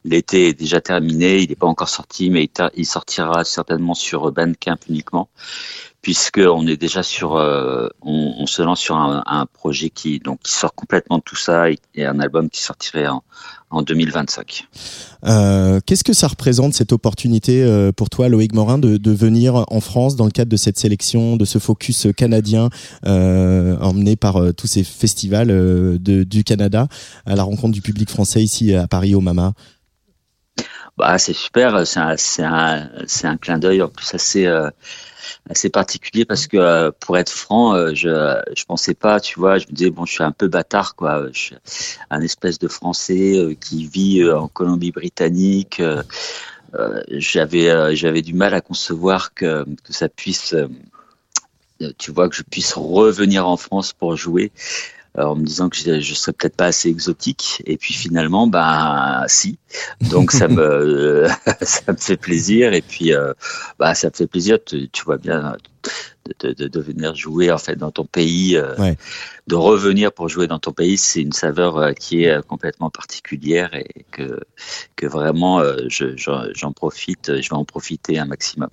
[0.06, 4.32] l'été est déjà terminé, il n'est pas encore sorti, mais il, il sortira certainement sur
[4.32, 5.30] Bandcamp uniquement
[6.02, 10.20] puisque on est déjà sur, euh, on, on se lance sur un, un projet qui
[10.20, 13.24] donc qui sort complètement de tout ça et, et un album qui sortirait en,
[13.70, 14.68] en 2025.
[15.26, 19.66] Euh, Qu'est-ce que ça représente cette opportunité euh, pour toi, Loïc Morin, de, de venir
[19.68, 22.70] en France dans le cadre de cette sélection, de ce focus canadien
[23.06, 26.88] euh, emmené par euh, tous ces festivals euh, de, du Canada
[27.26, 29.54] à la rencontre du public français ici à Paris au Mama?
[30.98, 32.90] Bah, c'est super, c'est un, c'est un,
[33.24, 34.70] un clin d'œil en plus assez, euh,
[35.50, 39.58] assez particulier parce que euh, pour être franc, euh, je, je pensais pas, tu vois,
[39.58, 41.56] je me disais bon, je suis un peu bâtard quoi, je suis
[42.10, 45.80] un espèce de Français euh, qui vit euh, en Colombie-Britannique.
[45.80, 46.04] euh,
[46.76, 50.68] euh, j'avais, euh, j'avais du mal à concevoir que, que ça puisse, euh,
[51.98, 55.78] tu vois, que je puisse revenir en France pour jouer euh, en me disant que
[55.78, 57.62] je, je serais peut-être pas assez exotique.
[57.66, 59.58] Et puis finalement ben si.
[60.12, 61.28] Donc ça me
[61.62, 62.74] ça me fait plaisir.
[62.74, 63.34] Et puis euh,
[63.80, 64.58] bah ça me fait plaisir.
[64.66, 65.56] Tu, tu vois bien
[66.26, 68.98] de, de, de, de venir jouer en fait dans ton pays euh, Ouais.
[69.48, 72.90] de revenir pour jouer dans ton pays c'est une saveur euh, qui est euh, complètement
[72.92, 74.40] particulière et que
[74.96, 78.70] que vraiment euh, je- j'en j'en profite je vais en profiter un maximum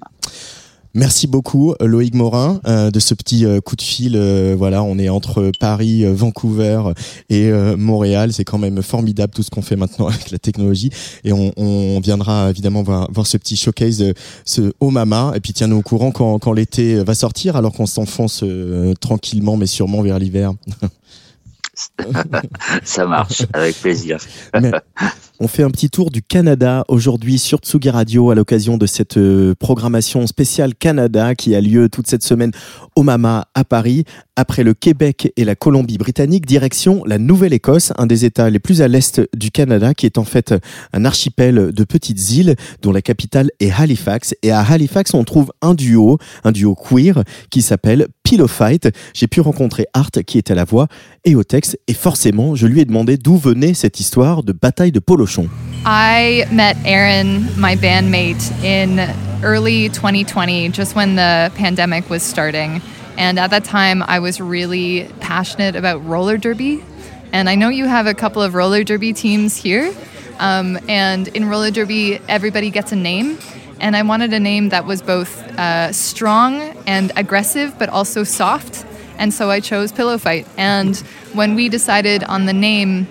[0.96, 4.14] Merci beaucoup euh, Loïc Morin euh, de ce petit euh, coup de fil.
[4.16, 6.80] euh, voilà, on est entre Paris, euh, Vancouver
[7.28, 8.32] et euh, Montréal.
[8.32, 10.88] C'est quand même formidable tout ce qu'on fait maintenant avec la technologie.
[11.22, 14.02] Et on, on viendra évidemment voir, voir ce petit showcase,
[14.46, 15.32] ce au Mama.
[15.36, 19.58] Et puis tiens-nous au courant quand, quand l'été va sortir, alors qu'on s'enfonce euh, tranquillement
[19.58, 20.54] mais sûrement vers l'hiver.
[22.84, 24.16] ça marche avec plaisir
[24.58, 24.70] Mais-
[25.38, 29.18] On fait un petit tour du Canada aujourd'hui sur Tsugi Radio à l'occasion de cette
[29.18, 32.52] euh, programmation spéciale Canada qui a lieu toute cette semaine
[32.94, 34.04] au Mama à Paris.
[34.36, 38.88] Après le Québec et la Colombie-Britannique, direction la Nouvelle-Écosse, un des États les plus à
[38.88, 40.54] l'est du Canada, qui est en fait
[40.94, 44.34] un archipel de petites îles dont la capitale est Halifax.
[44.42, 48.88] Et à Halifax, on trouve un duo, un duo queer qui s'appelle Pillow Fight.
[49.12, 50.88] J'ai pu rencontrer Art qui est à la voix
[51.24, 54.92] et au texte, et forcément, je lui ai demandé d'où venait cette histoire de bataille
[54.92, 55.50] de polochon.
[55.84, 58.98] I met Aaron, my bandmate, in
[59.44, 62.82] early 2020, just when the pandemic was starting.
[63.16, 66.84] And at that time, I was really passionate about roller derby.
[67.32, 69.94] And I know you have a couple of roller derby teams here.
[70.38, 73.38] Um, and in roller derby, everybody gets a name.
[73.80, 78.84] And I wanted a name that was both uh, strong and aggressive, but also soft.
[79.18, 80.46] And so I chose Pillow Fight.
[80.56, 80.96] And
[81.32, 83.06] when we decided on the name,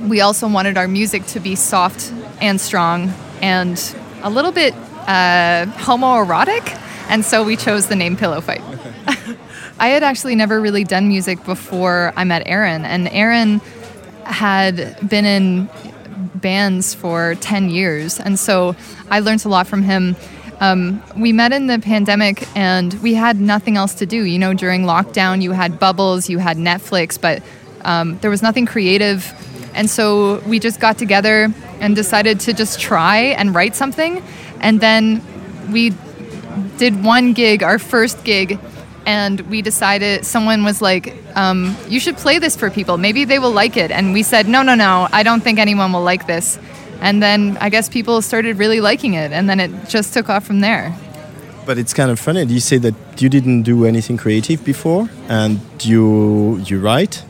[0.00, 4.74] we also wanted our music to be soft and strong and a little bit
[5.06, 6.78] uh, homoerotic.
[7.08, 8.62] And so we chose the name Pillow Fight.
[9.78, 13.60] I had actually never really done music before I met Aaron, and Aaron
[14.24, 15.68] had been in
[16.34, 18.76] bands for 10 years, and so
[19.10, 20.16] I learned a lot from him.
[20.60, 24.22] Um, we met in the pandemic and we had nothing else to do.
[24.22, 27.42] You know, during lockdown, you had bubbles, you had Netflix, but
[27.84, 29.26] um, there was nothing creative.
[29.74, 34.22] And so we just got together and decided to just try and write something.
[34.60, 35.22] And then
[35.70, 35.92] we
[36.76, 38.58] did one gig, our first gig,
[39.06, 43.40] and we decided someone was like um, you should play this for people maybe they
[43.40, 46.28] will like it and we said no no no i don't think anyone will like
[46.28, 46.56] this
[47.00, 50.44] and then i guess people started really liking it and then it just took off
[50.44, 50.94] from there
[51.64, 52.42] But it's kind of funny.
[52.44, 57.22] You say that you didn't do anything creative before, and you you write.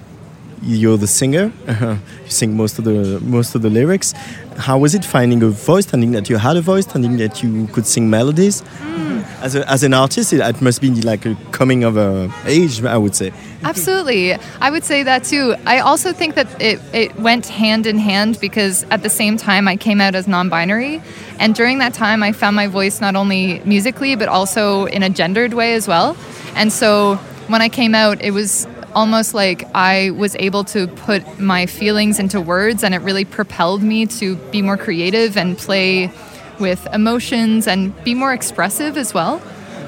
[0.62, 1.52] You're the singer.
[1.66, 1.96] Uh-huh.
[2.24, 4.14] you sing most of the most of the lyrics.
[4.56, 7.66] How was it finding a voice, finding that you had a voice, finding that you
[7.68, 8.62] could sing melodies?
[8.62, 9.24] Mm.
[9.42, 12.84] As, a, as an artist, it, it must be like a coming of a age,
[12.84, 13.32] I would say.
[13.64, 14.34] Absolutely.
[14.60, 15.56] I would say that too.
[15.66, 19.66] I also think that it, it went hand in hand because at the same time
[19.66, 21.02] I came out as non binary.
[21.40, 25.10] And during that time, I found my voice not only musically, but also in a
[25.10, 26.16] gendered way as well.
[26.54, 27.16] And so
[27.48, 32.18] when I came out, it was almost like I was able to put my feelings
[32.18, 36.10] into words, and it really propelled me to be more creative and play
[36.58, 39.42] with emotions and be more expressive as well.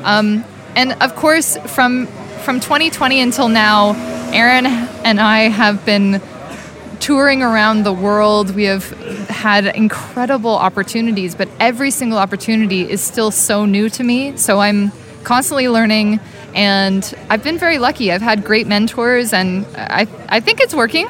[0.04, 0.44] Um,
[0.76, 2.06] and of course, from
[2.44, 3.92] from 2020 until now,
[4.32, 6.20] Aaron and I have been
[7.00, 8.54] touring around the world.
[8.54, 8.90] We have
[9.28, 14.36] had incredible opportunities, but every single opportunity is still so new to me.
[14.36, 16.20] So I'm constantly learning,
[16.54, 18.12] and I've been very lucky.
[18.12, 21.08] I've had great mentors, and I, I think it's working.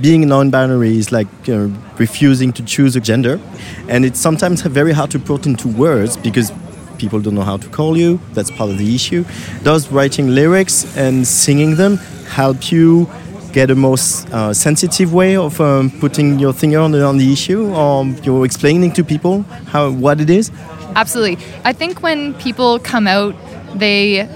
[0.00, 3.40] being non-binary is like you know, refusing to choose a gender
[3.88, 6.52] and it's sometimes very hard to put into words because
[6.98, 9.24] people don't know how to call you that's part of the issue
[9.62, 11.96] does writing lyrics and singing them
[12.28, 13.08] help you
[13.52, 13.96] get a more
[14.32, 18.44] uh, sensitive way of um, putting your finger on the, on the issue or you're
[18.44, 20.50] explaining to people how what it is
[20.96, 21.44] Absolutely.
[21.62, 23.34] I think when people come out,
[23.74, 24.26] they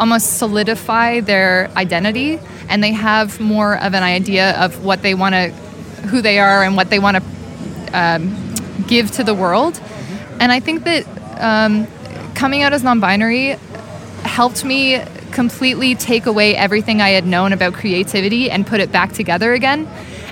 [0.00, 5.34] almost solidify their identity and they have more of an idea of what they want
[5.34, 5.48] to,
[6.08, 7.22] who they are, and what they want to
[7.92, 8.54] um,
[8.86, 9.80] give to the world.
[10.40, 11.06] And I think that
[11.40, 11.86] um,
[12.34, 13.56] coming out as non binary
[14.22, 19.12] helped me completely take away everything I had known about creativity and put it back
[19.12, 19.88] together again.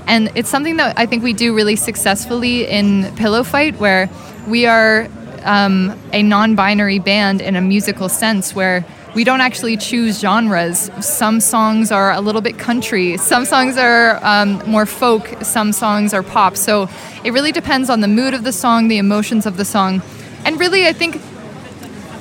[0.07, 4.09] And it's something that I think we do really successfully in Pillow Fight, where
[4.47, 5.09] we are
[5.43, 8.85] um, a non binary band in a musical sense, where
[9.17, 10.91] we don't actually choose genres.
[11.01, 16.13] Some songs are a little bit country, some songs are um, more folk, some songs
[16.13, 16.55] are pop.
[16.55, 16.91] So
[17.25, 20.03] it really depends on the mood of the song, the emotions of the song.
[20.45, 21.19] And really, I think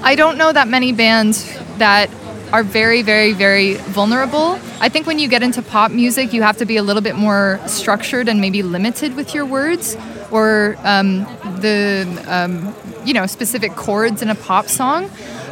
[0.03, 1.43] I don't know that many bands
[1.79, 2.09] that
[2.53, 4.57] are very, very, very vulnerable.
[4.79, 7.17] I think when you get into pop music, you have to be a little bit
[7.17, 9.97] more structured and maybe limited with your words
[10.31, 11.25] or um,
[11.59, 12.73] the um,
[13.05, 15.09] you know specific chords in a pop song.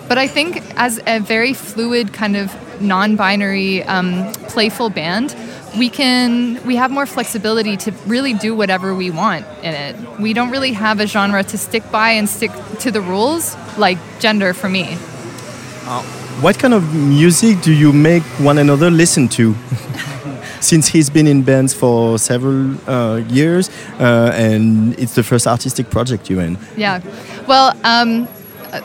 [0.08, 2.51] But I think as a very fluid kind of
[2.82, 5.36] non-binary, um, playful band,
[5.78, 10.20] we can we have more flexibility to really do whatever we want in it.
[10.20, 13.97] We don't really have a genre to stick by and stick to the rules like
[14.20, 14.97] gender for me.
[16.41, 19.54] what kind of music do you make one another listen to
[20.60, 25.89] since he's been in bands for several uh, years uh, and it's the first artistic
[25.89, 27.01] project you're in Yeah.
[27.47, 28.43] Well, um, uh,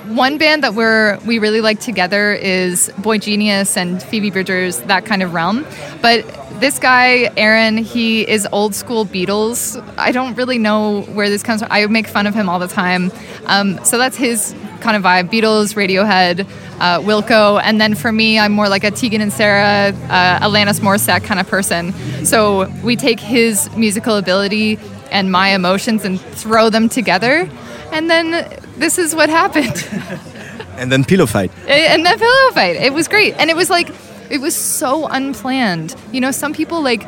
[0.08, 5.04] one band that we're we really like together is Boy Genius and Phoebe Bridgers, that
[5.04, 5.66] kind of realm.
[6.02, 6.24] But
[6.60, 9.82] this guy, Aaron, he is old school Beatles.
[9.96, 11.70] I don't really know where this comes from.
[11.70, 13.12] I make fun of him all the time.
[13.46, 16.40] Um, so that's his kind of vibe Beatles, Radiohead,
[16.80, 17.60] uh, Wilco.
[17.62, 21.40] And then for me, I'm more like a Tegan and Sarah, uh, Alanis Morissette kind
[21.40, 21.92] of person.
[22.24, 24.78] So we take his musical ability
[25.10, 27.48] and my emotions and throw them together.
[27.92, 28.48] And then
[28.78, 29.86] this is what happened.
[30.78, 31.50] And then pillow fight.
[31.66, 32.76] and then pillow fight.
[32.76, 33.34] It was great.
[33.34, 33.90] And it was like,
[34.30, 35.96] it was so unplanned.
[36.12, 37.04] You know, some people like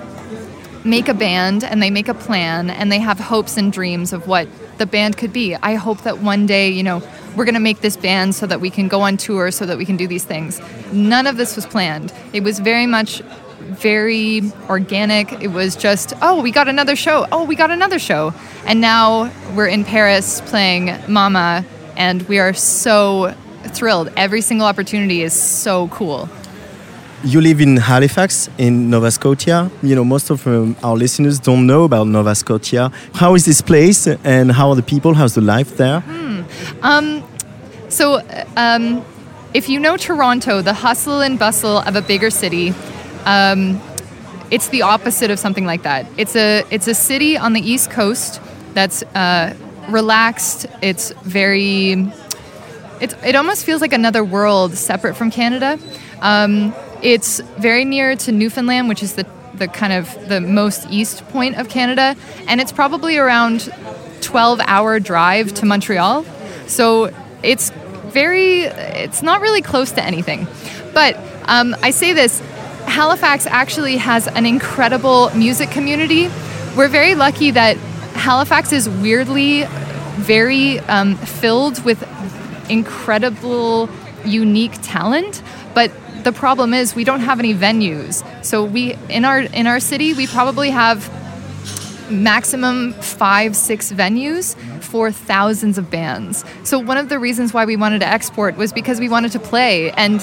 [0.84, 4.26] make a band and they make a plan and they have hopes and dreams of
[4.26, 4.48] what
[4.78, 5.54] the band could be.
[5.54, 7.00] I hope that one day, you know,
[7.36, 9.78] we're going to make this band so that we can go on tour so that
[9.78, 10.60] we can do these things.
[10.92, 12.12] None of this was planned.
[12.32, 13.22] It was very much
[13.70, 15.32] very organic.
[15.40, 17.26] It was just, oh, we got another show.
[17.32, 18.34] Oh, we got another show.
[18.66, 21.64] And now we're in Paris playing Mama
[21.96, 24.10] and we are so thrilled.
[24.16, 26.28] Every single opportunity is so cool.
[27.22, 29.70] You live in Halifax, in Nova Scotia.
[29.82, 32.90] You know, most of um, our listeners don't know about Nova Scotia.
[33.12, 35.12] How is this place and how are the people?
[35.12, 36.02] How's the life there?
[36.80, 37.22] Um,
[37.90, 38.22] so,
[38.56, 39.04] um,
[39.52, 42.72] if you know Toronto, the hustle and bustle of a bigger city,
[43.24, 43.80] um,
[44.50, 46.06] it's the opposite of something like that.
[46.16, 48.40] It's a it's a city on the east coast
[48.74, 49.54] that's uh,
[49.88, 50.66] relaxed.
[50.82, 52.10] It's very
[53.00, 55.78] it's, it almost feels like another world separate from Canada.
[56.20, 61.26] Um, it's very near to Newfoundland, which is the, the kind of the most east
[61.28, 62.14] point of Canada,
[62.46, 63.72] and it's probably around
[64.20, 66.24] 12 hour drive to Montreal.
[66.66, 67.12] So
[67.42, 67.70] it's
[68.08, 70.46] very, it's not really close to anything.
[70.92, 71.16] But
[71.46, 72.42] um, I say this
[72.90, 76.28] Halifax actually has an incredible music community.
[76.76, 77.76] We're very lucky that
[78.14, 79.64] Halifax is weirdly
[80.16, 82.02] very um, filled with
[82.68, 83.88] incredible,
[84.24, 85.40] unique talent,
[85.72, 85.92] but
[86.24, 88.26] the problem is we don't have any venues.
[88.44, 91.08] So we in our in our city we probably have
[92.10, 96.44] maximum five six venues for thousands of bands.
[96.64, 99.38] So one of the reasons why we wanted to export was because we wanted to
[99.38, 100.20] play and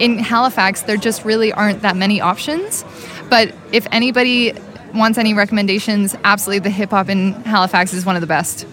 [0.00, 2.84] in Halifax there just really aren't that many options.
[3.28, 4.54] But if anybody
[4.92, 8.66] wants any recommendations, absolutely the hip hop in Halifax is one of the best.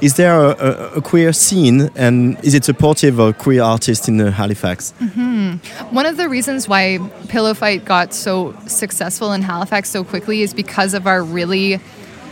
[0.00, 4.20] Is there a, a, a queer scene and is it supportive of queer artists in
[4.20, 4.92] uh, Halifax?
[4.92, 5.56] hmm
[5.90, 6.98] One of the reasons why
[7.28, 11.80] Pillow Fight got so successful in Halifax so quickly is because of our really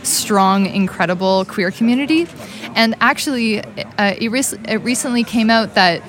[0.03, 2.25] strong, incredible queer community.
[2.73, 6.01] And actually, uh, it, rec- it recently came out that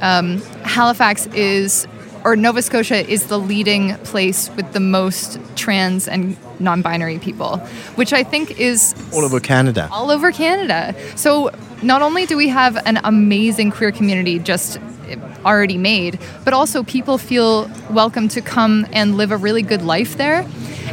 [0.00, 1.86] um, Halifax is,
[2.24, 7.58] or Nova Scotia is the leading place with the most trans and non binary people,
[7.96, 9.88] which I think is All over Canada.
[9.92, 10.94] all over Canada.
[11.16, 11.50] So
[11.82, 14.78] not only do we have an amazing queer community just
[15.44, 20.16] already made, but also people feel welcome to come and live a really good life
[20.16, 20.44] there.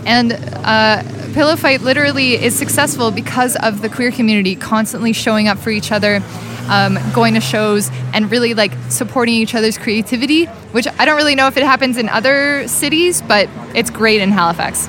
[0.06, 1.02] And uh,
[1.34, 5.92] Pillow Fight literally is successful because of the queer community constantly showing up for each
[5.92, 6.22] other.
[6.70, 11.36] Um, going to shows and really like supporting each other's creativity, which I don't really
[11.36, 14.88] know if it happens in other cities, but it's great in Halifax.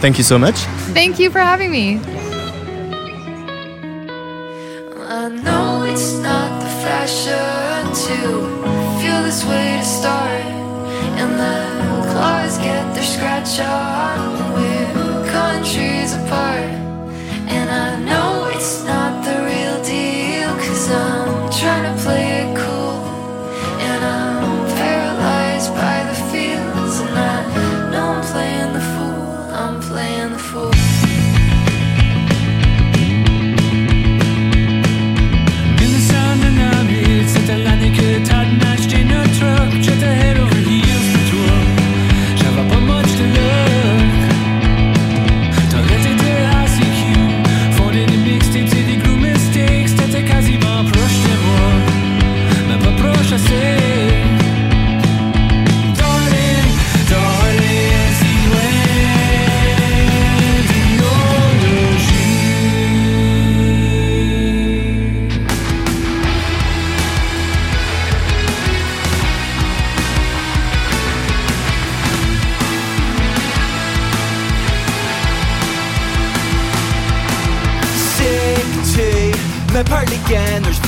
[0.00, 0.56] Thank you so much.
[0.94, 2.00] Thank you for having me.
[5.06, 8.16] I know it's not the fashion to
[9.00, 10.42] feel this way to start,
[11.20, 14.38] and the claws get their scratch on.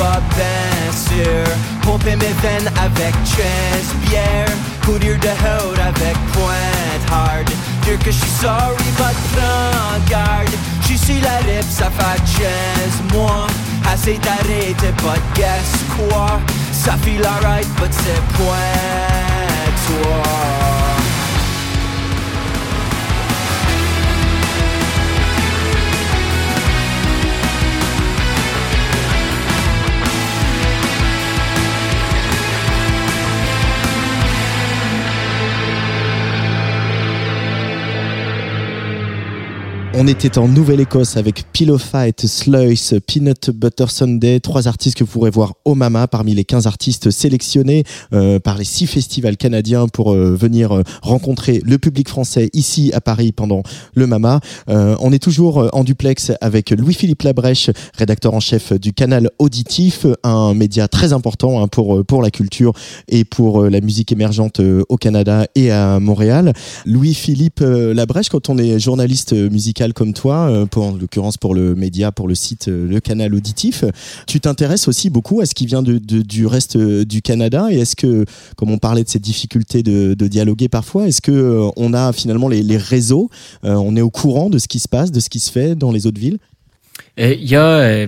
[0.01, 1.45] J'vais bien sûr
[1.83, 7.51] Pomper mes veines avec 13 bières Courir de haut avec pointe hard.
[7.83, 10.49] Dire que j'suis sorry, but prends garde.
[10.83, 12.43] J'suis sur la rip, ça fait
[13.13, 13.47] 15 mois
[13.93, 16.41] Assez t'es pas guess quoi.
[16.73, 18.57] Ça file alright, but c'est point
[19.87, 20.50] toi
[39.93, 45.11] On était en Nouvelle-Écosse avec Pillow Fight, Sluice, Peanut Butter Sunday, trois artistes que vous
[45.11, 47.83] pourrez voir au Mama parmi les 15 artistes sélectionnés
[48.13, 52.93] euh, par les six festivals canadiens pour euh, venir euh, rencontrer le public français ici
[52.95, 53.65] à Paris pendant
[53.95, 54.41] le Mama.
[54.69, 60.55] On est toujours en duplex avec Louis-Philippe Labrèche, rédacteur en chef du canal Auditif, un
[60.55, 62.73] média très important hein, pour, pour la culture
[63.09, 66.53] et pour la musique émergente au Canada et à Montréal.
[66.87, 69.49] Louis-Philippe Labrèche, quand on est journaliste euh,
[69.89, 73.35] comme toi, euh, pour, en l'occurrence pour le média, pour le site, euh, le canal
[73.35, 73.85] auditif,
[74.27, 77.69] tu t'intéresses aussi beaucoup à ce qui vient du reste euh, du Canada.
[77.71, 78.25] Et est-ce que,
[78.57, 82.77] comme on parlait de cette difficulté de, dialoguer parfois, est-ce que on a finalement les,
[82.77, 83.31] réseaux,
[83.63, 85.91] on est au courant de ce qui se passe, de ce qui se fait dans
[85.91, 86.39] les autres villes?
[87.17, 88.07] Il y, a,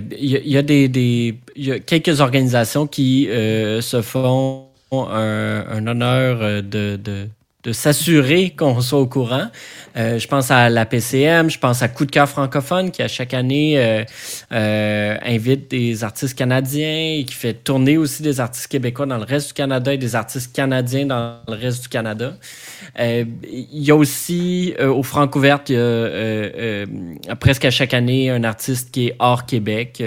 [1.85, 7.27] quelques organisations qui se font un, honneur de,
[7.63, 9.47] de s'assurer qu'on soit au courant.
[9.95, 13.07] Euh, je pense à la PCM, je pense à Coup de cœur francophone qui à
[13.07, 14.03] chaque année euh,
[14.51, 19.23] euh, invite des artistes canadiens et qui fait tourner aussi des artistes québécois dans le
[19.23, 22.33] reste du Canada et des artistes canadiens dans le reste du Canada.
[22.99, 26.85] Euh, Il y a aussi euh, au Francouverte, il y a euh,
[27.39, 30.03] presque à chaque année un artiste qui est hors Québec.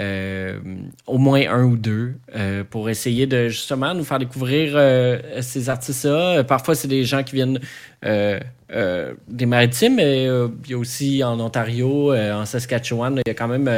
[0.00, 0.58] Euh,
[1.06, 5.68] au moins un ou deux euh, pour essayer de justement nous faire découvrir euh, ces
[5.68, 6.42] artistes-là.
[6.42, 7.60] Parfois, c'est des gens qui viennent
[8.04, 8.38] euh,
[8.74, 13.28] euh, des maritimes, mais euh, il y a aussi en Ontario, euh, en Saskatchewan, il
[13.28, 13.70] y a quand même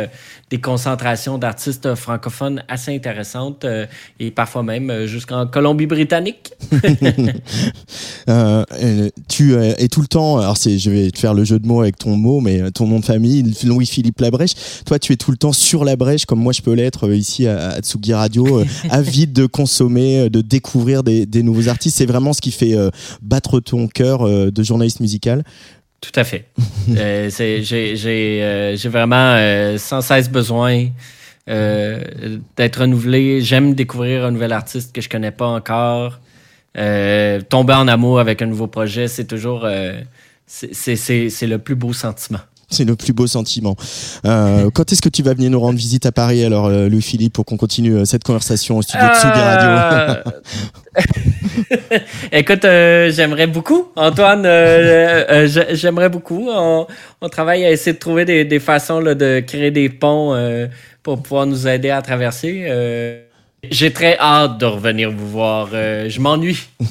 [0.49, 3.66] des concentrations d'artistes francophones assez intéressantes
[4.20, 6.53] et parfois même jusqu'en Colombie-Britannique.
[9.29, 11.99] Tu es tout le temps, alors je vais te faire le jeu de mots avec
[11.99, 14.55] ton mot, mais ton nom de famille, Louis-Philippe Labrèche.
[14.87, 17.47] Toi, tu es tout le temps sur la brèche, comme moi je peux l'être ici
[17.47, 21.99] à, à Tsugi Radio, avide de consommer, de découvrir des, des nouveaux artistes.
[21.99, 22.74] C'est vraiment ce qui fait
[23.20, 25.45] battre ton cœur euh, de journaliste musical.
[26.01, 26.47] Tout à fait.
[26.97, 29.37] Euh, J'ai euh, j'ai vraiment
[29.79, 30.87] sans cesse besoin
[31.49, 32.01] euh,
[32.57, 33.41] d'être renouvelé.
[33.41, 36.21] J'aime découvrir un nouvel artiste que je connais pas encore.
[36.79, 40.01] Euh, tomber en amour avec un nouveau projet, c'est toujours euh,
[40.47, 42.39] c'est- le plus beau sentiment.
[42.69, 43.77] C'est le plus beau sentiment.
[44.25, 47.57] Quand est-ce que tu vas venir nous rendre visite à Paris, alors, Louis-Philippe, pour qu'on
[47.57, 50.33] continue cette conversation au studio de Tsugi Radio?
[52.32, 54.44] Écoute, euh, j'aimerais beaucoup, Antoine.
[54.46, 56.48] euh, euh, j'ai- j'aimerais beaucoup.
[56.50, 56.86] On,
[57.20, 60.66] on travaille à essayer de trouver des, des façons là, de créer des ponts euh,
[61.02, 62.66] pour pouvoir nous aider à traverser.
[63.68, 65.70] J'ai très hâte de revenir vous voir.
[65.72, 66.59] Euh, je m'ennuie.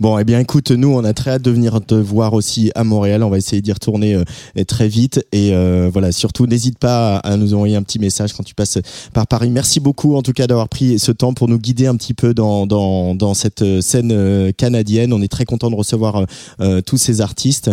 [0.00, 2.82] Bon, eh bien, écoute, nous, on a très hâte de venir te voir aussi à
[2.82, 3.22] Montréal.
[3.22, 5.24] On va essayer d'y retourner euh, très vite.
[5.30, 8.78] Et euh, voilà, surtout, n'hésite pas à, nous envoyer un petit message quand tu passes
[9.12, 9.50] par Paris.
[9.50, 12.34] Merci beaucoup, en tout cas, d'avoir pris ce temps pour nous guider un petit peu
[12.34, 15.12] dans, dans, dans cette euh, scène euh, canadienne.
[15.12, 16.24] On est très content de recevoir
[16.60, 17.70] euh, tous ces artistes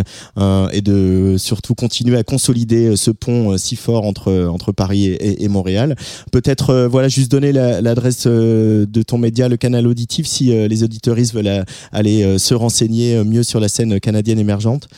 [0.72, 5.48] et de surtout continuer à consolider ce pont si fort entre, entre Paris et, et-
[5.48, 5.96] Montréal.
[6.30, 10.68] Peut-être, voilà, juste donner la- l'adresse euh, de ton média, le canal auditif, si euh,
[10.68, 14.88] les auditeuristes veulent euh, aller se renseigner mieux sur la scène canadienne émergente.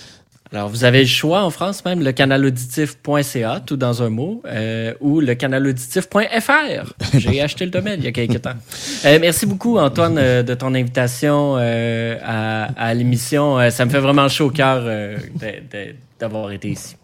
[0.53, 4.92] Alors, vous avez le choix en France même, le canalauditif.ca, tout dans un mot, euh,
[5.00, 6.94] ou le canalauditif.fr.
[7.18, 8.55] J'ai acheté le domaine il y a quelques temps.
[9.07, 13.70] Euh, merci beaucoup, Antoine, euh, de ton invitation à, à l'émission.
[13.70, 14.84] Ça me fait vraiment chaud au cœur
[16.20, 16.96] d'avoir été ici.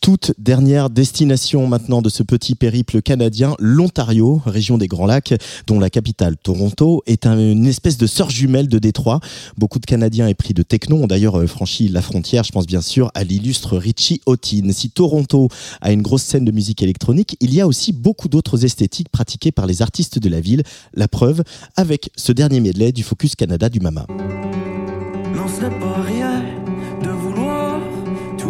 [0.00, 5.34] Toute dernière destination maintenant de ce petit périple canadien, l'Ontario, région des Grands Lacs,
[5.66, 9.20] dont la capitale Toronto est un- une espèce de sœur jumelle de Détroit.
[9.56, 12.44] Beaucoup de Canadiens épris de techno ont d'ailleurs euh, franchi la frontière.
[12.44, 14.70] Je pense bien sûr à l'illustre Richie Houghton.
[14.72, 15.48] Si Toronto
[15.80, 19.52] a une grosse scène de musique électronique, il y a aussi beaucoup d'autres esthétiques pratiquées
[19.52, 20.62] par les artistes de la ville.
[20.94, 21.42] La preuve
[21.76, 24.06] avec ce dernier medley du Focus Canada du Mama.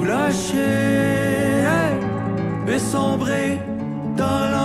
[0.01, 1.61] Tout lâcher
[2.73, 3.59] et sombrer
[4.17, 4.60] dans l'ambivalence.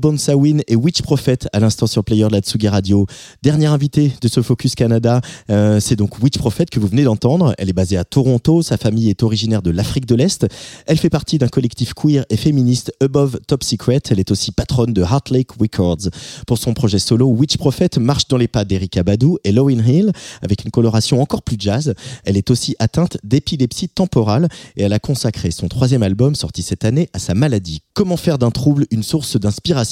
[0.00, 3.06] Mimi Obonsawin et Witch Prophet à l'instant sur Player de la Tsugi Radio.
[3.42, 5.20] Dernier invité de ce Focus Canada,
[5.50, 7.54] euh, c'est donc Witch Prophet que vous venez d'entendre.
[7.58, 10.46] Elle est basée à Toronto, sa famille est originaire de l'Afrique de l'Est.
[10.86, 14.00] Elle fait partie d'un collectif queer et féministe Above Top Secret.
[14.10, 16.08] Elle est aussi patronne de Heart Lake Records.
[16.46, 20.12] Pour son projet solo, Witch Prophet marche dans les pas d'Erika Badu et Lowen Hill
[20.42, 21.94] avec une coloration encore plus jazz.
[22.24, 26.84] Elle est aussi atteinte d'épilepsie temporale et elle a consacré son troisième album sorti cette
[26.84, 27.82] année à sa maladie.
[27.94, 29.89] Comment faire d'un trouble une source d'inspiration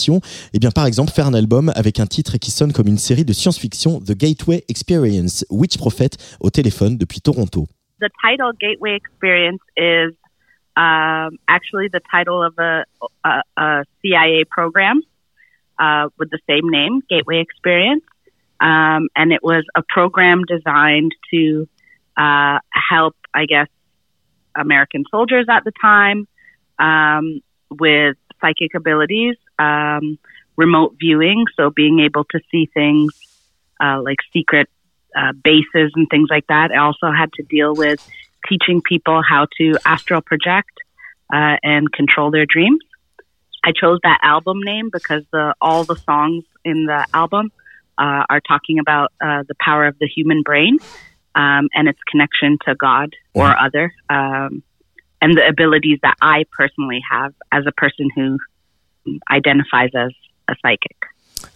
[0.55, 3.24] Eh bien, par exemple, faire un album avec un titre qui sonne comme une série
[3.24, 7.66] de science-fiction, The Gateway Experience, Witch Prophet, au téléphone depuis Toronto.
[8.01, 10.14] The title Gateway Experience is
[10.76, 12.84] um, actually the title of a,
[13.24, 15.03] a, a CIA program
[15.78, 18.05] uh, with the same name, Gateway Experience.
[18.61, 21.68] Um, and it was a program designed to
[22.16, 22.59] uh,
[22.90, 23.68] help, I guess,
[24.57, 26.26] American soldiers at the time
[26.78, 27.40] um,
[27.70, 30.18] with psychic abilities, um,
[30.56, 33.12] remote viewing, so being able to see things
[33.80, 34.68] uh, like secret
[35.16, 36.72] uh, bases and things like that.
[36.72, 38.00] I also had to deal with
[38.48, 40.70] teaching people how to astral project
[41.32, 42.80] uh, and control their dreams.
[43.64, 47.50] I chose that album name because the all the songs in the album
[47.98, 50.78] uh, are talking about uh, the power of the human brain
[51.34, 54.62] um, and its connection to God or other, um,
[55.20, 58.38] and the abilities that I personally have as a person who
[59.30, 60.12] identifies as
[60.48, 60.96] a psychic.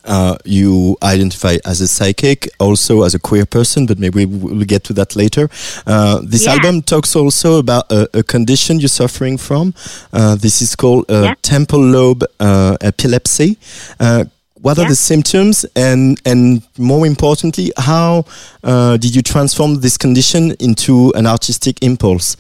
[0.04, 4.82] Uh, you identify as a psychic, also as a queer person, but maybe we'll get
[4.84, 5.48] to that later.
[5.86, 6.54] Uh, this Yeah.
[6.54, 9.74] album talks also about a, a condition you're suffering from.
[10.12, 13.56] Uh, this is called uh, temple lobe uh, epilepsy.
[14.00, 14.24] Uh,
[14.64, 18.24] what are the symptoms, and and more importantly, how
[18.62, 22.36] uh, did you transform this condition into an artistic impulse?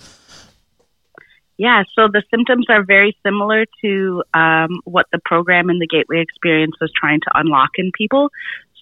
[1.62, 6.20] Yeah, so the symptoms are very similar to um, what the program in the Gateway
[6.20, 8.32] Experience was trying to unlock in people.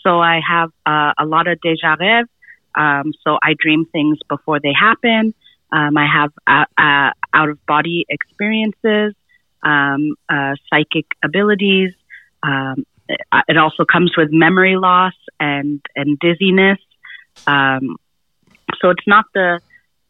[0.03, 2.24] So I have uh, a lot of déjà rêve.
[2.74, 5.35] Um, so I dream things before they happen.
[5.70, 9.14] Um, I have uh, uh, out of body experiences,
[9.62, 11.93] um, uh, psychic abilities.
[12.43, 12.87] Um,
[13.47, 16.78] it also comes with memory loss and and dizziness.
[17.47, 17.99] Um,
[18.81, 19.61] so it's not the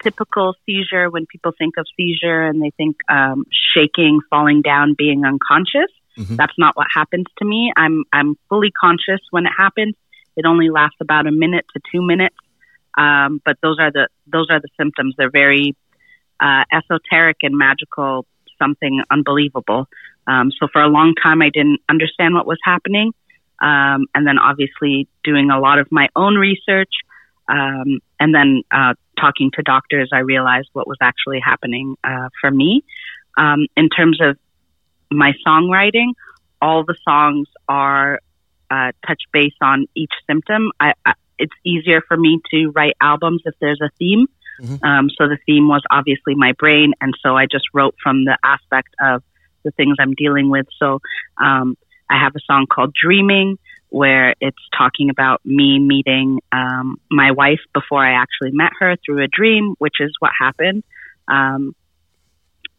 [0.03, 3.44] typical seizure when people think of seizure and they think um,
[3.74, 5.90] shaking, falling down, being unconscious.
[6.36, 7.72] That's not what happens to me.
[7.76, 9.94] I'm I'm fully conscious when it happens.
[10.36, 12.36] It only lasts about a minute to two minutes,
[12.96, 15.14] um, but those are the those are the symptoms.
[15.16, 15.76] They're very
[16.40, 18.26] uh, esoteric and magical,
[18.59, 19.86] something unbelievable.
[20.26, 23.12] Um, so for a long time, I didn't understand what was happening,
[23.61, 26.92] um, and then obviously doing a lot of my own research,
[27.48, 32.50] um, and then uh, talking to doctors, I realized what was actually happening uh, for
[32.50, 32.84] me.
[33.36, 34.38] Um, in terms of
[35.10, 36.12] my songwriting,
[36.60, 38.20] all the songs are
[38.70, 40.70] uh, touch base on each symptom.
[40.78, 44.26] I, I, it's easier for me to write albums if there's a theme.
[44.82, 48.36] Um, so the theme was obviously my brain, and so I just wrote from the
[48.44, 49.22] aspect of
[49.64, 50.66] the things I'm dealing with.
[50.78, 51.00] So
[51.42, 51.76] um,
[52.10, 53.58] I have a song called Dreaming,
[53.91, 59.22] where it's talking about me meeting um, my wife before I actually met her through
[59.22, 60.84] a dream, which is what happened.
[61.28, 61.74] Um,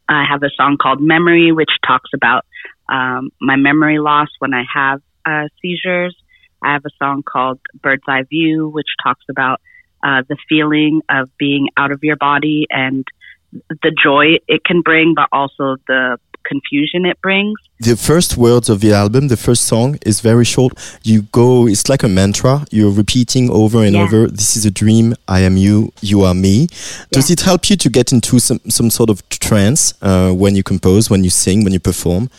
[0.10, 2.46] I have a song called Memory, which talks about
[2.90, 6.16] um, my memory loss when I have uh, seizures.
[6.64, 9.62] I have a song called Bird's Eye View, which talks about
[10.04, 13.06] uh, the feeling of being out of your body and
[13.52, 17.58] the joy it can bring, but also the confusion it brings.
[17.80, 20.74] The first words of the album, the first song, is very short.
[21.04, 22.66] You go, it's like a mantra.
[22.72, 24.04] You're repeating over and Yeah.
[24.04, 24.28] over.
[24.28, 25.16] This is a dream.
[25.28, 25.92] I am you.
[26.02, 26.68] You are me.
[27.12, 30.64] Does it help you to get into some, some sort of trance uh, when you
[30.64, 32.30] compose, when you sing, when you perform?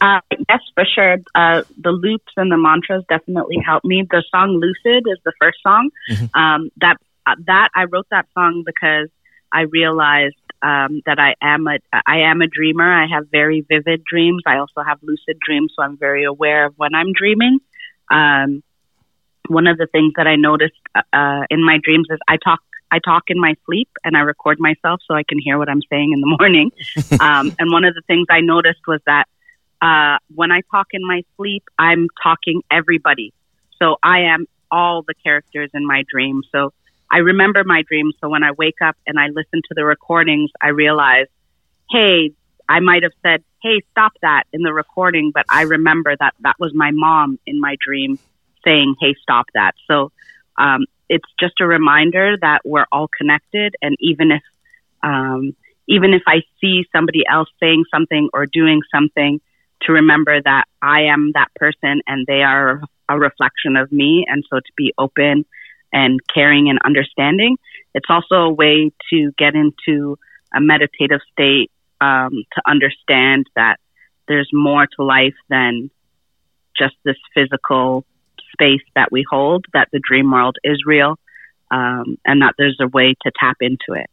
[0.00, 1.18] Uh, yes, for sure.
[1.34, 4.04] Uh, the loops and the mantras definitely help me.
[4.10, 5.90] The song "Lucid" is the first song.
[6.34, 9.08] Um, that uh, that I wrote that song because
[9.52, 12.90] I realized um, that I am a I am a dreamer.
[12.90, 14.42] I have very vivid dreams.
[14.46, 17.58] I also have lucid dreams, so I'm very aware of when I'm dreaming.
[18.10, 18.62] Um,
[19.48, 22.98] one of the things that I noticed uh, in my dreams is I talk I
[22.98, 26.12] talk in my sleep and I record myself so I can hear what I'm saying
[26.12, 26.70] in the morning.
[27.20, 29.24] um, and one of the things I noticed was that
[29.82, 33.32] uh, when I talk in my sleep, I'm talking everybody.
[33.82, 36.42] So I am all the characters in my dream.
[36.52, 36.72] So
[37.10, 38.14] I remember my dreams.
[38.20, 41.26] So when I wake up and I listen to the recordings, I realize,
[41.90, 42.32] hey,
[42.68, 46.56] I might have said, hey, stop that in the recording, but I remember that that
[46.58, 48.18] was my mom in my dream
[48.64, 49.72] saying, hey, stop that.
[49.86, 50.10] So
[50.58, 53.74] um, it's just a reminder that we're all connected.
[53.82, 54.42] And even if,
[55.02, 55.54] um,
[55.86, 59.40] even if I see somebody else saying something or doing something,
[59.82, 64.24] to remember that I am that person and they are a reflection of me.
[64.28, 65.44] And so to be open
[65.94, 67.56] and caring and understanding.
[67.94, 70.18] It's also a way to get into
[70.54, 71.70] a meditative state
[72.00, 73.78] um, to understand that
[74.28, 75.90] there's more to life than
[76.76, 78.04] just this physical
[78.52, 81.16] space that we hold, that the dream world is real,
[81.70, 84.10] um, and that there's a way to tap into it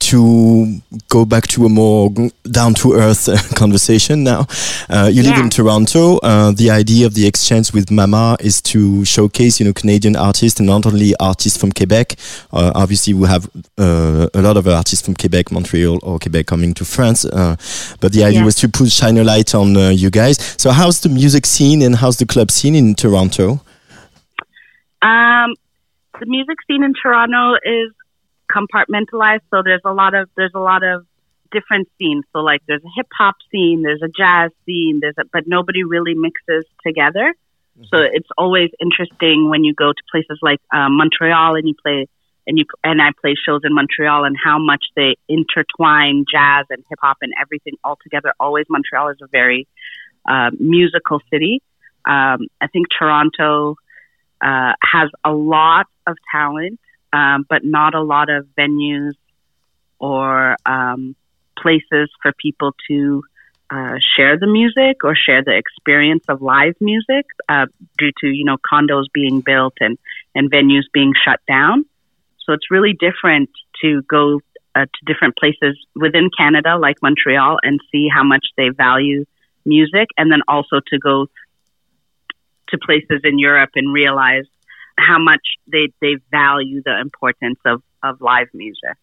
[0.00, 2.10] to go back to a more
[2.50, 3.26] down to earth
[3.56, 4.46] conversation now.
[4.90, 5.44] Uh, you live Yeah.
[5.44, 6.18] in Toronto.
[6.18, 10.60] Uh, the idea of the exchange with Mama is to showcase, you know, Canadian artists
[10.60, 12.16] and not only artists from Quebec.
[12.52, 16.74] Uh, obviously, we have uh, a lot of artists from Quebec, Montreal, or Quebec coming
[16.74, 17.24] to France.
[17.24, 17.56] Uh,
[18.00, 18.44] but the idea Yeah.
[18.44, 20.36] was to put shine a light on uh, you guys.
[20.58, 23.60] So, how's the music scene and how's the club scene in Toronto?
[25.02, 25.54] Um,
[26.20, 27.90] the music scene in Toronto is
[28.54, 31.06] compartmentalized, so there's a lot of there's a lot of
[31.50, 32.24] different scenes.
[32.32, 35.84] So like there's a hip hop scene, there's a jazz scene, there's a, but nobody
[35.84, 37.34] really mixes together.
[37.92, 42.06] So it's always interesting when you go to places like um, Montreal and you play
[42.46, 46.84] and you and I play shows in Montreal and how much they intertwine jazz and
[46.88, 48.32] hip hop and everything all together.
[48.38, 49.66] Always Montreal is a very
[50.28, 51.62] uh, musical city.
[52.06, 53.76] Um, I think Toronto
[54.40, 56.78] uh, has a lot of talent,
[57.14, 59.12] um, but not a lot of venues
[60.00, 61.14] or um,
[61.56, 63.22] places for people to
[63.70, 67.66] uh, share the music or share the experience of live music uh,
[67.98, 69.96] due to you know condos being built and
[70.34, 71.84] and venues being shut down.
[72.44, 73.48] So it's really different
[73.82, 74.40] to go
[74.74, 79.24] uh, to different places within Canada, like Montreal, and see how much they value
[79.64, 81.28] music, and then also to go
[82.68, 84.44] to places in Europe and realize
[84.98, 88.96] how much they, they value the importance of, of live music.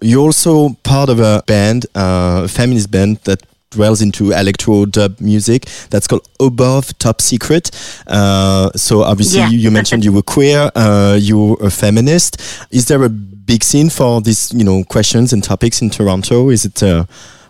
[0.00, 5.20] You're also part of a band, uh, a feminist band that dwells into electro dub
[5.20, 7.70] music that's called Above Top Secret.
[8.06, 9.48] Uh, so obviously Yeah.
[9.48, 12.36] you, you mentioned you were queer, uh, you're a feminist.
[12.70, 16.50] Is there a big scene for these, you know, questions and topics in Toronto?
[16.50, 17.04] Is it, uh,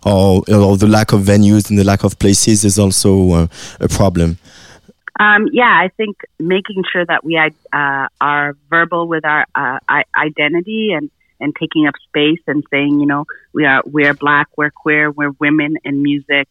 [0.07, 3.47] or, or the lack of venues and the lack of places is also uh,
[3.81, 4.39] a problem?
[5.19, 9.79] Um, yeah, I think making sure that we uh, are verbal with our uh,
[10.17, 14.49] identity and, and taking up space and saying, you know, we are we are black,
[14.57, 16.49] we're queer, we're women in music,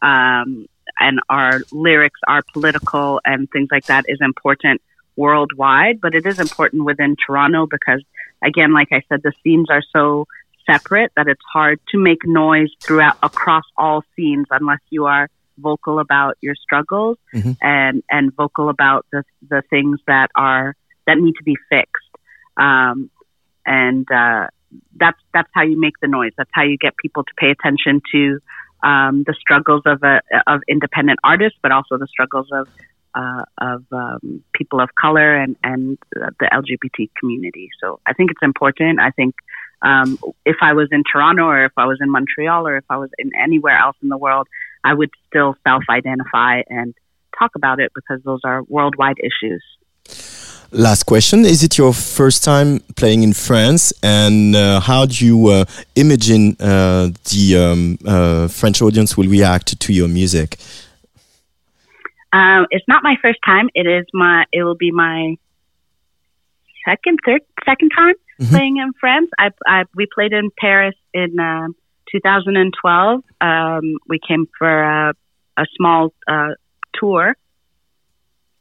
[0.00, 0.66] um,
[0.98, 4.80] and our lyrics are political and things like that is important
[5.16, 6.00] worldwide.
[6.00, 8.02] But it is important within Toronto because,
[8.42, 10.26] again, like I said, the scenes are so
[10.64, 15.28] separate that it's hard to make noise throughout across all scenes unless you are
[15.58, 17.18] vocal about your struggles
[17.62, 20.74] and and vocal about the the things that are
[21.06, 21.92] that need to be fixed.
[22.56, 23.10] Um,
[23.64, 24.46] and uh,
[24.96, 26.32] that's that's how you make the noise.
[26.36, 28.38] That's how you get people to pay attention to
[28.82, 32.68] um, the struggles of a of independent artists, but also the struggles of
[33.14, 37.70] uh, of um, people of color and and the LGBT community.
[37.80, 39.00] So I think it's important.
[39.00, 39.34] I think
[39.82, 42.96] um, if I was in Toronto or if I was in Montreal or if I
[42.96, 44.48] was in anywhere else in the world,
[44.88, 46.94] I would still self-identify and
[47.38, 49.62] talk about it because those are worldwide issues.
[50.70, 51.44] Last question.
[51.44, 53.92] Is it your first time playing in France?
[54.02, 55.64] And uh, how do you uh,
[55.94, 60.56] imagine uh, the um, uh, French audience will react to your music?
[62.32, 63.68] Um, it's not my first time.
[63.74, 64.44] It is my.
[64.52, 65.36] It will be my
[66.84, 68.14] second, third, second time
[68.50, 69.30] playing in France.
[69.38, 71.74] I, I we played in Paris in um
[72.12, 73.22] 2012.
[73.40, 75.14] Um, we came for a,
[75.56, 76.54] a small uh,
[76.94, 77.36] tour,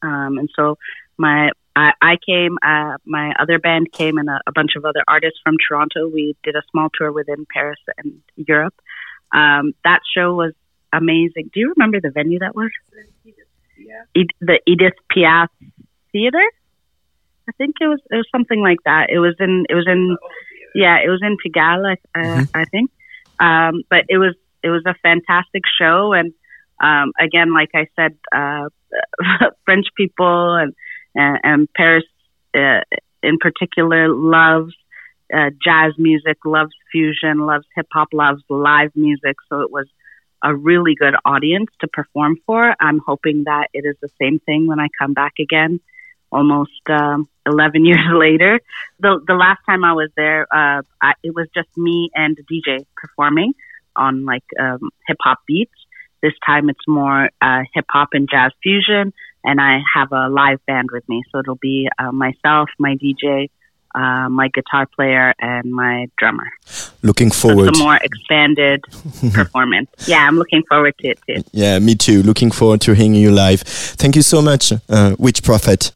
[0.01, 0.77] um, and so
[1.17, 2.57] my I, I came.
[2.65, 6.07] Uh, my other band came, and a, a bunch of other artists from Toronto.
[6.07, 8.75] We did a small tour within Paris and Europe.
[9.33, 10.53] Um, that show was
[10.93, 11.51] amazing.
[11.53, 12.71] Do you remember the venue that was?
[14.15, 15.49] Ed- the Edith Piaf
[16.11, 16.43] Theater.
[17.47, 19.09] I think it was it was something like that.
[19.09, 20.17] It was in it was in
[20.73, 22.91] Yeah, it was in Pigalle, I, uh, I think.
[23.39, 26.33] Um, but it was it was a fantastic show, and
[26.81, 28.69] um, again, like I said, uh,
[29.65, 30.73] French people and
[31.15, 32.05] and, and Paris
[32.55, 32.81] uh,
[33.23, 34.73] in particular loves
[35.33, 39.35] uh, jazz music, loves fusion, loves hip hop, loves live music.
[39.49, 39.87] So it was
[40.43, 42.75] a really good audience to perform for.
[42.79, 45.79] I'm hoping that it is the same thing when I come back again,
[46.35, 48.59] almost um, 11 years later.
[48.99, 52.85] The the last time I was there, uh, I, it was just me and DJ
[53.01, 53.53] performing
[53.95, 55.77] on like um, hip hop beats.
[56.21, 59.13] This time it's more uh, hip hop and jazz fusion,
[59.43, 61.21] and I have a live band with me.
[61.31, 63.49] So it'll be uh, myself, my DJ,
[63.93, 66.49] uh, my guitar player, and my drummer.
[67.03, 67.69] Looking So forward.
[67.69, 68.79] it's a more expanded
[69.33, 69.89] performance.
[70.07, 71.43] Yeah, I'm looking forward to it too.
[71.51, 72.23] Yeah, me too.
[72.23, 73.61] Looking forward to hearing you live.
[74.01, 75.91] Thank you so much, uh, Witch Prophet.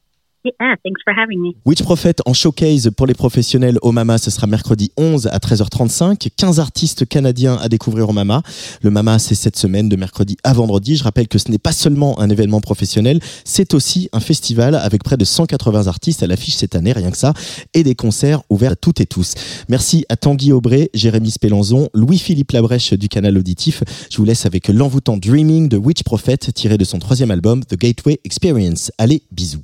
[0.46, 1.56] Yeah, thanks for having me.
[1.66, 6.30] Witch Prophet en showcase pour les professionnels au Mama, ce sera mercredi 11 à 13h35.
[6.38, 8.42] 15 artistes canadiens à découvrir au Mama.
[8.82, 10.96] Le Mama, c'est cette semaine de mercredi à vendredi.
[10.96, 15.04] Je rappelle que ce n'est pas seulement un événement professionnel, c'est aussi un festival avec
[15.04, 17.34] près de 180 artistes à l'affiche cette année, rien que ça,
[17.74, 19.34] et des concerts ouverts à toutes et tous.
[19.68, 23.84] Merci à Tanguy Aubray, Jérémy Spélanzon, Louis-Philippe Labrèche du canal auditif.
[24.10, 27.76] Je vous laisse avec l'envoûtant Dreaming de Witch Prophet tiré de son troisième album The
[27.76, 28.90] Gateway Experience.
[28.98, 29.64] Allez, bisous.